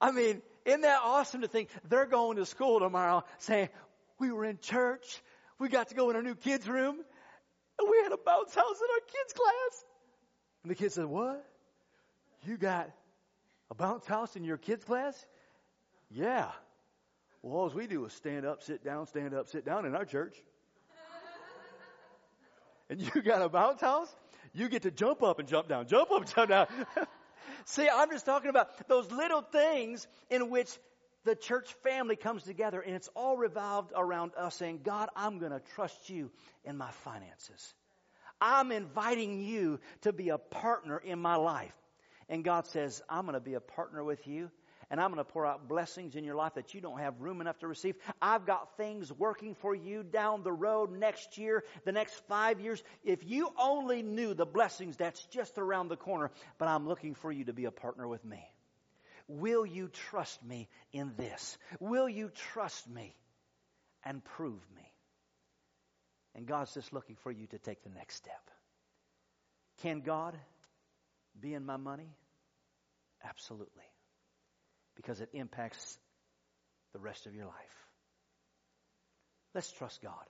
I 0.00 0.10
mean, 0.10 0.42
isn't 0.64 0.82
that 0.82 1.00
awesome 1.02 1.42
to 1.42 1.48
think 1.48 1.68
they're 1.88 2.06
going 2.06 2.36
to 2.36 2.46
school 2.46 2.80
tomorrow 2.80 3.24
saying, 3.38 3.68
we 4.18 4.32
were 4.32 4.44
in 4.44 4.58
church, 4.58 5.22
we 5.58 5.68
got 5.68 5.88
to 5.88 5.94
go 5.94 6.10
in 6.10 6.16
our 6.16 6.22
new 6.22 6.34
kids' 6.34 6.68
room, 6.68 6.96
and 7.78 7.90
we 7.90 7.98
had 8.02 8.12
a 8.12 8.16
bounce 8.16 8.54
house 8.54 8.80
in 8.80 8.88
our 8.90 9.00
kids' 9.00 9.32
class. 9.32 9.84
And 10.62 10.70
the 10.70 10.74
kid 10.74 10.92
said, 10.92 11.06
what? 11.06 11.44
You 12.46 12.56
got 12.56 12.90
a 13.70 13.74
bounce 13.74 14.06
house 14.06 14.36
in 14.36 14.44
your 14.44 14.56
kids' 14.56 14.84
class? 14.84 15.26
Yeah. 16.10 16.50
Well, 17.42 17.56
all 17.56 17.68
we 17.68 17.86
do 17.86 18.04
is 18.06 18.12
stand 18.14 18.46
up, 18.46 18.62
sit 18.62 18.84
down, 18.84 19.06
stand 19.06 19.34
up, 19.34 19.48
sit 19.48 19.64
down 19.64 19.84
in 19.84 19.94
our 19.94 20.04
church. 20.04 20.34
and 22.90 23.00
you 23.00 23.22
got 23.22 23.42
a 23.42 23.48
bounce 23.48 23.80
house? 23.80 24.14
You 24.54 24.68
get 24.68 24.82
to 24.82 24.90
jump 24.90 25.22
up 25.22 25.38
and 25.38 25.48
jump 25.48 25.68
down, 25.68 25.86
jump 25.86 26.10
up, 26.10 26.32
jump 26.34 26.48
down. 26.48 26.66
See, 27.66 27.88
I'm 27.88 28.10
just 28.10 28.26
talking 28.26 28.50
about 28.50 28.88
those 28.88 29.10
little 29.10 29.42
things 29.42 30.06
in 30.30 30.50
which 30.50 30.70
the 31.24 31.34
church 31.34 31.72
family 31.82 32.16
comes 32.16 32.42
together 32.42 32.80
and 32.80 32.94
it's 32.94 33.08
all 33.14 33.36
revolved 33.36 33.92
around 33.96 34.32
us 34.36 34.54
saying, 34.56 34.80
God, 34.82 35.08
I'm 35.16 35.38
going 35.38 35.52
to 35.52 35.62
trust 35.74 36.10
you 36.10 36.30
in 36.64 36.76
my 36.76 36.90
finances. 37.04 37.74
I'm 38.40 38.72
inviting 38.72 39.40
you 39.40 39.80
to 40.02 40.12
be 40.12 40.28
a 40.28 40.38
partner 40.38 40.98
in 40.98 41.18
my 41.18 41.36
life. 41.36 41.74
And 42.28 42.44
God 42.44 42.66
says, 42.66 43.02
I'm 43.08 43.22
going 43.22 43.34
to 43.34 43.40
be 43.40 43.54
a 43.54 43.60
partner 43.60 44.02
with 44.02 44.26
you 44.26 44.50
and 44.90 45.00
I'm 45.00 45.12
going 45.12 45.24
to 45.24 45.30
pour 45.30 45.46
out 45.46 45.68
blessings 45.68 46.14
in 46.14 46.24
your 46.24 46.34
life 46.34 46.54
that 46.54 46.74
you 46.74 46.80
don't 46.80 47.00
have 47.00 47.20
room 47.20 47.40
enough 47.40 47.58
to 47.60 47.66
receive. 47.66 47.96
I've 48.20 48.46
got 48.46 48.76
things 48.76 49.12
working 49.12 49.54
for 49.54 49.74
you 49.74 50.02
down 50.02 50.42
the 50.42 50.52
road 50.52 50.92
next 50.92 51.38
year, 51.38 51.64
the 51.84 51.92
next 51.92 52.14
five 52.28 52.60
years. 52.60 52.82
If 53.02 53.24
you 53.24 53.50
only 53.58 54.02
knew 54.02 54.34
the 54.34 54.46
blessings 54.46 54.96
that's 54.96 55.24
just 55.26 55.58
around 55.58 55.88
the 55.88 55.96
corner, 55.96 56.30
but 56.58 56.68
I'm 56.68 56.86
looking 56.86 57.14
for 57.14 57.32
you 57.32 57.44
to 57.46 57.52
be 57.52 57.64
a 57.64 57.70
partner 57.70 58.06
with 58.06 58.24
me. 58.24 58.44
Will 59.26 59.64
you 59.64 59.88
trust 59.88 60.44
me 60.44 60.68
in 60.92 61.12
this? 61.16 61.56
Will 61.80 62.08
you 62.08 62.30
trust 62.52 62.88
me 62.88 63.14
and 64.04 64.22
prove 64.24 64.60
me? 64.76 64.92
And 66.34 66.46
God's 66.46 66.74
just 66.74 66.92
looking 66.92 67.16
for 67.22 67.30
you 67.30 67.46
to 67.48 67.58
take 67.58 67.82
the 67.82 67.90
next 67.90 68.16
step. 68.16 68.50
Can 69.82 70.00
God 70.00 70.36
be 71.40 71.54
in 71.54 71.64
my 71.64 71.76
money? 71.76 72.16
Absolutely 73.24 73.84
because 74.96 75.20
it 75.20 75.28
impacts 75.32 75.98
the 76.92 76.98
rest 76.98 77.26
of 77.26 77.34
your 77.34 77.46
life. 77.46 77.54
Let's 79.54 79.70
trust 79.72 80.02
God. 80.02 80.24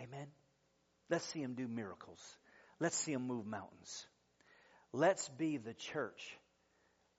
Amen. 0.00 0.26
Let's 1.10 1.24
see 1.26 1.40
Him 1.40 1.54
do 1.54 1.68
miracles. 1.68 2.20
Let's 2.80 2.96
see 2.96 3.12
Him 3.12 3.26
move 3.26 3.46
mountains. 3.46 4.06
Let's 4.92 5.28
be 5.28 5.56
the 5.56 5.74
church 5.74 6.36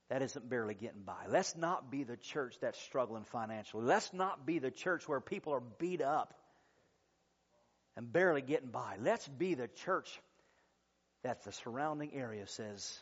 that 0.09 0.21
isn't 0.21 0.49
barely 0.49 0.73
getting 0.73 1.01
by. 1.01 1.25
Let's 1.29 1.55
not 1.55 1.89
be 1.89 2.03
the 2.03 2.17
church 2.17 2.55
that's 2.61 2.79
struggling 2.79 3.23
financially. 3.23 3.85
Let's 3.85 4.13
not 4.13 4.45
be 4.45 4.59
the 4.59 4.71
church 4.71 5.07
where 5.07 5.21
people 5.21 5.53
are 5.53 5.63
beat 5.79 6.01
up 6.01 6.33
and 7.95 8.11
barely 8.11 8.41
getting 8.41 8.69
by. 8.69 8.97
Let's 8.99 9.27
be 9.27 9.55
the 9.55 9.67
church 9.67 10.09
that 11.23 11.43
the 11.43 11.51
surrounding 11.51 12.13
area 12.13 12.47
says, 12.47 12.99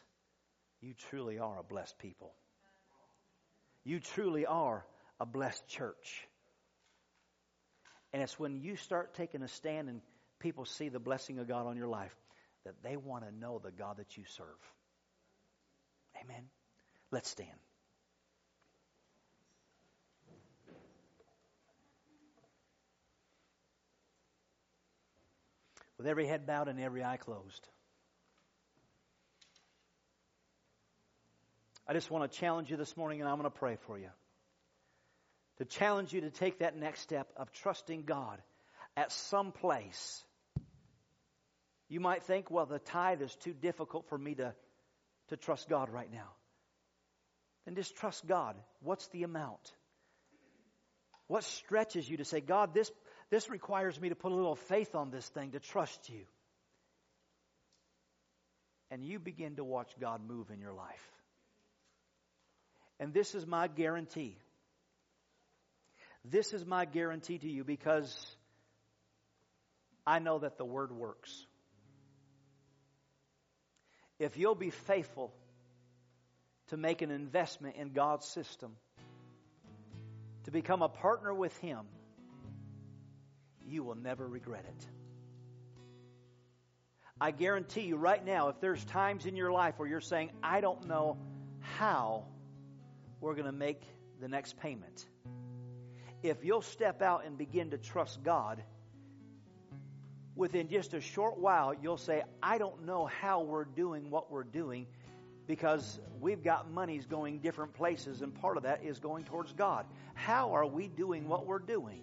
You 0.79 0.93
truly 1.09 1.39
are 1.39 1.59
a 1.59 1.63
blessed 1.63 1.97
people. 1.99 2.33
You 3.83 3.99
truly 3.99 4.45
are 4.45 4.85
a 5.19 5.25
blessed 5.25 5.67
church. 5.67 6.27
And 8.13 8.21
it's 8.21 8.37
when 8.37 8.61
you 8.61 8.75
start 8.75 9.15
taking 9.15 9.41
a 9.41 9.47
stand 9.47 9.89
and 9.89 10.01
people 10.39 10.65
see 10.65 10.89
the 10.89 10.99
blessing 10.99 11.39
of 11.39 11.47
God 11.47 11.65
on 11.65 11.77
your 11.77 11.87
life 11.87 12.15
that 12.65 12.75
they 12.83 12.97
want 12.97 13.25
to 13.25 13.35
know 13.35 13.59
the 13.63 13.71
God 13.71 13.97
that 13.97 14.17
you 14.17 14.23
serve. 14.35 14.45
Amen. 16.23 16.43
Let's 17.12 17.30
stand. 17.30 17.50
With 25.97 26.08
every 26.08 26.26
head 26.26 26.47
bowed 26.47 26.67
and 26.67 26.80
every 26.80 27.04
eye 27.04 27.17
closed. 27.17 27.67
I 31.88 31.93
just 31.93 32.10
want 32.10 32.32
to 32.32 32.39
challenge 32.39 32.71
you 32.71 32.78
this 32.78 32.95
morning, 32.95 33.19
and 33.19 33.30
I'm 33.30 33.38
going 33.38 33.52
to 33.52 33.56
pray 33.56 33.78
for 33.86 34.00
you. 34.00 34.10
To 35.58 35.65
challenge 35.65 36.13
you 36.13 36.21
to 36.21 36.30
take 36.30 36.60
that 36.60 36.78
next 36.78 37.02
step 37.02 37.28
of 37.36 37.52
trusting 37.52 38.04
God 38.04 38.41
at 38.95 39.12
some 39.12 39.52
place. 39.52 40.24
You 41.89 42.00
might 42.00 42.24
think, 42.24 42.50
well, 42.50 42.65
the 42.65 42.80
tithe 42.80 43.21
is 43.21 43.36
too 43.36 43.54
difficult 43.54 44.08
for 44.08 44.17
me 44.17 44.36
to, 44.36 44.56
to 45.28 45.38
trust 45.38 45.67
God 45.69 45.89
right 45.89 46.12
now. 46.12 46.30
Then 47.65 47.76
just 47.76 47.95
trust 47.95 48.28
God. 48.28 48.56
What's 48.82 49.08
the 49.10 49.24
amount? 49.24 49.71
What 51.28 51.43
stretches 51.43 52.10
you 52.10 52.17
to 52.17 52.26
say, 52.26 52.41
God, 52.41 52.74
this, 52.74 52.91
this 53.30 53.50
requires 53.50 54.00
me 54.00 54.10
to 54.10 54.15
put 54.15 54.32
a 54.32 54.36
little 54.36 54.56
faith 54.56 54.95
on 54.95 55.12
this 55.12 55.28
thing 55.30 55.52
to 55.52 55.60
trust 55.60 56.10
you? 56.10 56.26
And 58.89 59.06
you 59.06 59.19
begin 59.19 59.56
to 59.56 59.63
watch 59.63 59.89
God 60.00 60.21
move 60.28 60.50
in 60.52 60.60
your 60.60 60.74
life. 60.74 61.12
And 63.00 63.13
this 63.13 63.34
is 63.34 63.47
my 63.47 63.67
guarantee. 63.67 64.38
This 66.26 66.54
is 66.54 66.65
my 66.65 66.86
guarantee 66.86 67.38
to 67.38 67.50
you 67.50 67.63
because 67.63 68.36
I 70.06 70.19
know 70.19 70.39
that 70.39 70.58
the 70.58 70.65
word 70.65 70.91
works. 70.91 71.45
If 74.19 74.38
you'll 74.38 74.54
be 74.54 74.69
faithful 74.69 75.34
to 76.71 76.77
make 76.77 77.01
an 77.01 77.12
investment 77.12 77.75
in 77.75 77.91
God's 77.91 78.25
system, 78.25 78.77
to 80.45 80.51
become 80.51 80.81
a 80.81 80.88
partner 80.88 81.34
with 81.34 81.55
Him, 81.57 81.86
you 83.67 83.84
will 83.84 83.95
never 83.95 84.25
regret 84.25 84.63
it. 84.65 84.88
I 87.19 87.31
guarantee 87.31 87.81
you 87.81 87.97
right 87.97 88.25
now, 88.25 88.47
if 88.47 88.62
there's 88.62 88.84
times 88.86 89.25
in 89.25 89.36
your 89.36 89.51
life 89.51 89.75
where 89.77 89.88
you're 89.88 89.99
saying, 89.99 90.31
I 90.41 90.62
don't 90.62 90.88
know 90.88 91.17
how 91.60 92.23
we're 93.19 93.36
going 93.36 93.45
to 93.45 93.51
make 93.51 93.81
the 94.21 94.29
next 94.29 94.57
payment. 94.57 95.05
If 96.23 96.45
you'll 96.45 96.62
step 96.62 97.01
out 97.01 97.25
and 97.25 97.38
begin 97.38 97.71
to 97.71 97.77
trust 97.77 98.23
God, 98.23 98.63
within 100.36 100.69
just 100.69 100.93
a 100.93 101.01
short 101.01 101.38
while, 101.38 101.73
you'll 101.73 101.97
say, 101.97 102.23
I 102.41 102.57
don't 102.57 102.86
know 102.86 103.07
how 103.07 103.41
we're 103.41 103.65
doing 103.65 104.10
what 104.10 104.31
we're 104.31 104.45
doing 104.45 104.88
because 105.47 105.99
we've 106.19 106.43
got 106.43 106.71
monies 106.71 107.06
going 107.06 107.39
different 107.39 107.73
places, 107.73 108.21
and 108.21 108.34
part 108.34 108.58
of 108.58 108.63
that 108.63 108.84
is 108.84 108.99
going 108.99 109.23
towards 109.23 109.51
God. 109.54 109.86
How 110.13 110.54
are 110.56 110.65
we 110.65 110.88
doing 110.88 111.27
what 111.27 111.45
we're 111.45 111.60
doing? 111.60 112.01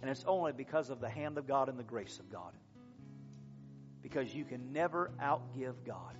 And 0.00 0.10
it's 0.10 0.24
only 0.26 0.52
because 0.52 0.90
of 0.90 1.00
the 1.00 1.08
hand 1.08 1.38
of 1.38 1.46
God 1.46 1.68
and 1.68 1.78
the 1.78 1.84
grace 1.84 2.18
of 2.18 2.30
God. 2.30 2.52
Because 4.02 4.32
you 4.32 4.44
can 4.44 4.72
never 4.72 5.10
outgive 5.20 5.74
God. 5.84 6.16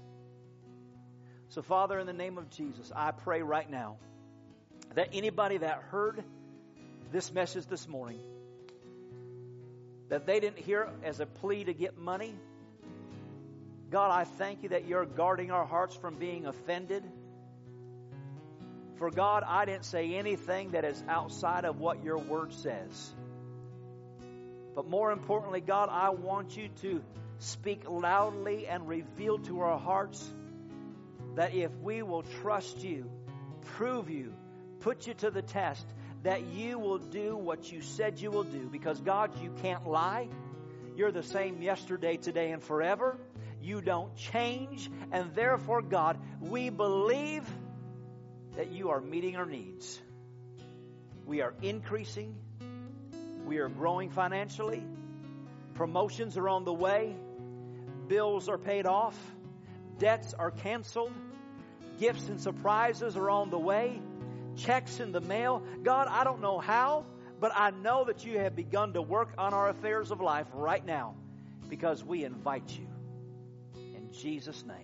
So, 1.49 1.63
Father, 1.63 1.99
in 2.01 2.07
the 2.07 2.13
name 2.13 2.39
of 2.39 2.51
Jesus, 2.51 2.91
I 2.95 3.13
pray 3.13 3.43
right 3.43 3.71
now 3.71 3.99
that 4.95 5.11
anybody 5.13 5.59
that 5.59 5.83
heard 5.91 6.25
this 7.13 7.33
message 7.33 7.67
this 7.67 7.87
morning, 7.87 8.21
that 10.09 10.27
they 10.27 10.41
didn't 10.41 10.59
hear 10.59 10.83
it 10.83 10.91
as 11.05 11.21
a 11.21 11.27
plea 11.27 11.65
to 11.65 11.73
get 11.73 11.97
money. 11.97 12.35
God, 13.91 14.11
I 14.11 14.25
thank 14.25 14.63
you 14.63 14.71
that 14.71 14.87
you're 14.87 15.07
guarding 15.07 15.51
our 15.51 15.65
hearts 15.65 15.95
from 15.95 16.17
being 16.17 16.47
offended. 16.47 17.05
For 18.97 19.11
God, 19.11 19.45
I 19.47 19.65
didn't 19.65 19.85
say 19.85 20.15
anything 20.15 20.71
that 20.71 20.85
is 20.85 21.03
outside 21.09 21.65
of 21.65 21.79
what 21.79 22.03
your 22.03 22.19
word 22.19 22.53
says. 22.53 23.15
But 24.75 24.89
more 24.89 25.13
importantly, 25.13 25.61
God, 25.61 25.89
I 25.91 26.11
want 26.11 26.57
you 26.57 26.69
to 26.83 27.03
speak 27.39 27.89
loudly 27.89 28.67
and 28.67 28.89
reveal 28.89 29.39
to 29.39 29.61
our 29.61 29.79
hearts 29.79 30.27
that 31.37 31.55
if 31.55 31.71
we 31.83 32.03
will 32.03 32.23
trust 32.43 32.83
you, 32.83 33.11
prove 33.77 34.11
you, 34.11 34.33
put 34.81 35.07
you 35.07 35.15
to 35.15 35.31
the 35.31 35.43
test, 35.43 35.87
that 36.23 36.47
you 36.47 36.79
will 36.79 36.99
do 36.99 37.37
what 37.37 37.71
you 37.71 37.83
said 37.83 38.21
you 38.21 38.31
will 38.31 38.45
do. 38.45 38.69
Because 38.69 39.01
God, 39.01 39.31
you 39.43 39.53
can't 39.63 39.87
lie. 39.87 40.29
You're 40.97 41.13
the 41.13 41.23
same 41.23 41.63
yesterday, 41.63 42.17
today, 42.17 42.51
and 42.51 42.63
forever. 42.63 43.19
You 43.67 43.81
don't 43.81 44.15
change. 44.15 44.89
And 45.11 45.35
therefore, 45.35 45.83
God, 45.83 46.21
we 46.41 46.71
believe 46.71 47.43
that 48.55 48.71
you 48.71 48.91
are 48.91 49.01
meeting 49.01 49.35
our 49.35 49.45
needs. 49.45 50.01
We 51.27 51.43
are 51.43 51.53
increasing. 51.63 52.37
We 53.45 53.59
are 53.59 53.69
growing 53.69 54.11
financially. 54.11 54.85
Promotions 55.75 56.37
are 56.37 56.49
on 56.49 56.65
the 56.65 56.73
way. 56.73 57.17
Bills 58.07 58.49
are 58.49 58.57
paid 58.57 58.87
off. 58.87 59.19
Debts 59.99 60.33
are 60.33 60.53
canceled. 60.53 61.13
Gifts 61.99 62.29
and 62.29 62.41
surprises 62.41 63.17
are 63.17 63.29
on 63.29 63.51
the 63.51 63.59
way. 63.59 64.01
Checks 64.55 65.01
in 65.01 65.11
the 65.11 65.21
mail. 65.21 65.65
God, 65.83 66.07
I 66.09 66.23
don't 66.23 66.41
know 66.41 66.61
how, 66.61 67.05
but 67.41 67.51
I 67.53 67.71
know 67.71 68.05
that 68.05 68.25
you 68.25 68.39
have 68.39 68.55
begun 68.55 68.93
to 68.93 69.03
work 69.03 69.35
on 69.37 69.53
our 69.53 69.69
affairs 69.69 70.13
of 70.13 70.21
life 70.21 70.47
right 70.55 70.87
now 70.87 71.17
because 71.69 72.05
we 72.05 72.23
invite 72.23 72.71
you. 72.79 72.87
Jesus' 74.17 74.65
name. 74.67 74.77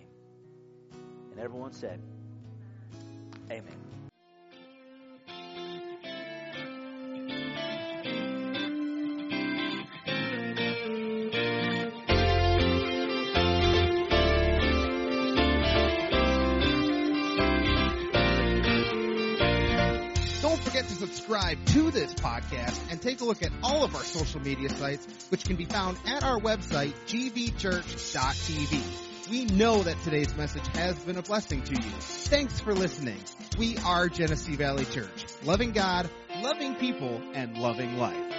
And 1.31 1.39
everyone 1.39 1.73
said, 1.73 1.99
Amen. 3.49 3.73
Don't 20.41 20.59
forget 20.59 20.87
to 20.87 20.93
subscribe 20.93 21.65
to 21.67 21.89
this 21.89 22.13
podcast 22.13 22.91
and 22.91 23.01
take 23.01 23.21
a 23.21 23.25
look 23.25 23.41
at 23.41 23.51
all 23.63 23.83
of 23.83 23.95
our 23.95 24.03
social 24.03 24.39
media 24.41 24.69
sites, 24.69 25.07
which 25.29 25.43
can 25.45 25.55
be 25.55 25.65
found 25.65 25.97
at 26.05 26.23
our 26.23 26.39
website, 26.39 26.93
gvchurch.tv. 27.07 29.02
We 29.33 29.45
know 29.45 29.81
that 29.81 29.99
today's 30.03 30.37
message 30.37 30.67
has 30.75 30.95
been 30.99 31.17
a 31.17 31.23
blessing 31.23 31.63
to 31.63 31.73
you. 31.73 31.89
Thanks 32.29 32.59
for 32.59 32.75
listening. 32.75 33.17
We 33.57 33.79
are 33.79 34.07
Genesee 34.07 34.55
Valley 34.55 34.85
Church, 34.85 35.25
loving 35.43 35.71
God, 35.71 36.07
loving 36.43 36.75
people, 36.75 37.19
and 37.33 37.57
loving 37.57 37.97
life. 37.97 38.32